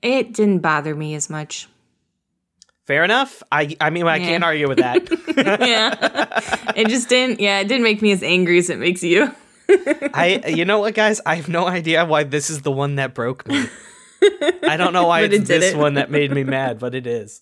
[0.01, 1.69] it didn't bother me as much.
[2.87, 3.41] Fair enough.
[3.51, 4.25] I I mean I Yeah.
[4.25, 5.09] can't argue with that.
[5.59, 6.71] yeah.
[6.75, 9.31] It just didn't, yeah, it didn't make me as angry as it makes you.
[10.13, 11.19] I you know what guys?
[11.25, 13.65] I have no idea why this is the one that broke me.
[14.63, 15.77] I don't know why it's it this it.
[15.77, 17.41] one that made me mad, but it is.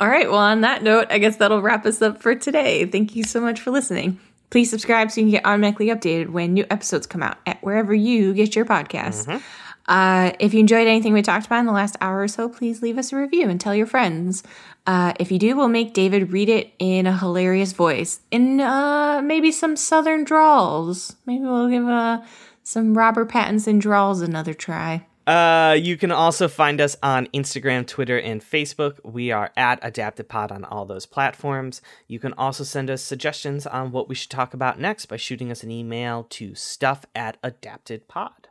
[0.00, 0.28] All right.
[0.28, 2.86] Well, on that note, I guess that'll wrap us up for today.
[2.86, 4.18] Thank you so much for listening.
[4.50, 7.94] Please subscribe so you can get automatically updated when new episodes come out at wherever
[7.94, 9.26] you get your podcasts.
[9.26, 9.61] Mm-hmm.
[9.86, 12.82] Uh, if you enjoyed anything we talked about in the last hour or so, please
[12.82, 14.42] leave us a review and tell your friends.
[14.86, 19.20] Uh, if you do, we'll make David read it in a hilarious voice, in uh,
[19.22, 21.16] maybe some southern drawls.
[21.26, 22.22] Maybe we'll give uh,
[22.62, 25.06] some Robert Pattinson drawls another try.
[25.24, 28.98] Uh, you can also find us on Instagram, Twitter, and Facebook.
[29.04, 31.80] We are at AdaptedPod on all those platforms.
[32.08, 35.52] You can also send us suggestions on what we should talk about next by shooting
[35.52, 38.41] us an email to stuff at adaptedpod.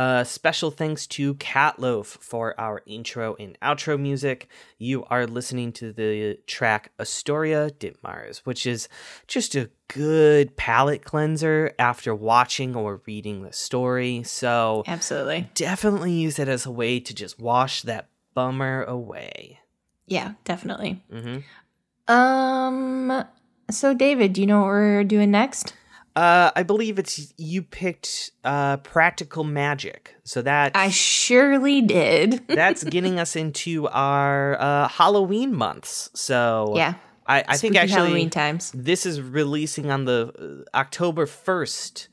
[0.00, 4.48] Uh, special thanks to Catloaf for our intro and outro music.
[4.78, 8.88] You are listening to the track Astoria Ditmars, which is
[9.26, 14.22] just a good palate cleanser after watching or reading the story.
[14.22, 15.50] So Absolutely.
[15.52, 19.60] definitely use it as a way to just wash that bummer away.
[20.06, 21.02] Yeah, definitely.
[21.12, 21.42] Mhm.
[22.08, 23.24] Um.
[23.70, 25.74] So, David, do you know what we're doing next?
[26.20, 32.42] Uh, I believe it's you picked uh, practical magic, so that I surely did.
[32.48, 36.10] that's getting us into our uh, Halloween months.
[36.12, 36.96] So yeah.
[37.26, 38.70] I, I think actually Halloween times.
[38.74, 42.08] this is releasing on the uh, October first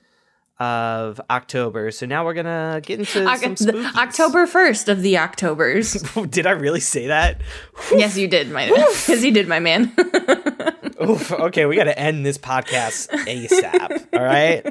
[0.59, 1.91] of October.
[1.91, 3.91] So now we're gonna get into the.
[3.95, 5.93] October first of the Octobers.
[6.29, 7.41] Did I really say that?
[7.91, 9.93] yes, you did, my because you did, my man.
[11.01, 14.07] Oof, okay, we got to end this podcast ASAP.
[14.13, 14.65] all right.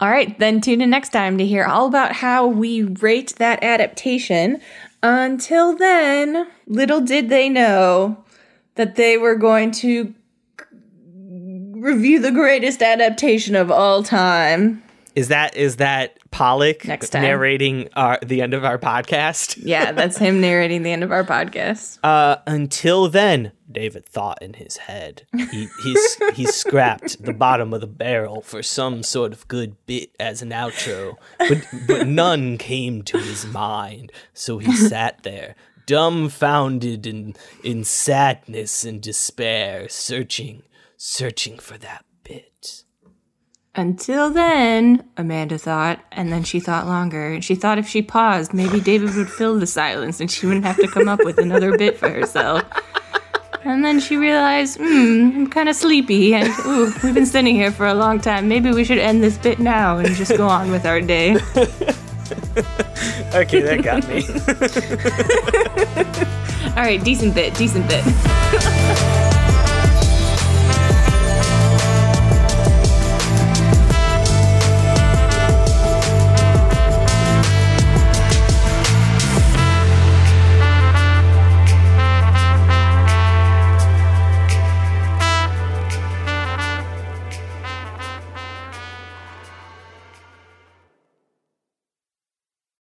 [0.00, 3.64] all right, then tune in next time to hear all about how we rate that
[3.64, 4.60] adaptation.
[5.02, 8.24] Until then, little did they know
[8.74, 10.14] that they were going to
[11.84, 14.82] review the greatest adaptation of all time.
[15.14, 17.22] Is that is that Pollock Next time.
[17.22, 19.56] narrating our the end of our podcast?
[19.64, 21.98] Yeah, that's him narrating the end of our podcast.
[22.04, 25.26] Uh, until then, David thought in his head.
[25.36, 30.10] He he's he scrapped the bottom of the barrel for some sort of good bit
[30.18, 34.10] as an outro, but but none came to his mind.
[34.32, 35.54] So he sat there,
[35.86, 40.62] dumbfounded in in sadness and despair, searching,
[41.04, 42.82] searching for that bit.
[43.74, 47.34] Until then, Amanda thought, and then she thought longer.
[47.34, 50.64] And she thought if she paused, maybe David would fill the silence and she wouldn't
[50.64, 52.62] have to come up with another bit for herself.
[53.64, 57.70] And then she realized, hmm, I'm kind of sleepy, and ooh, we've been sitting here
[57.70, 58.46] for a long time.
[58.48, 61.36] Maybe we should end this bit now and just go on with our day.
[63.34, 64.24] Okay, that got me.
[66.76, 69.30] All right, decent bit, decent bit.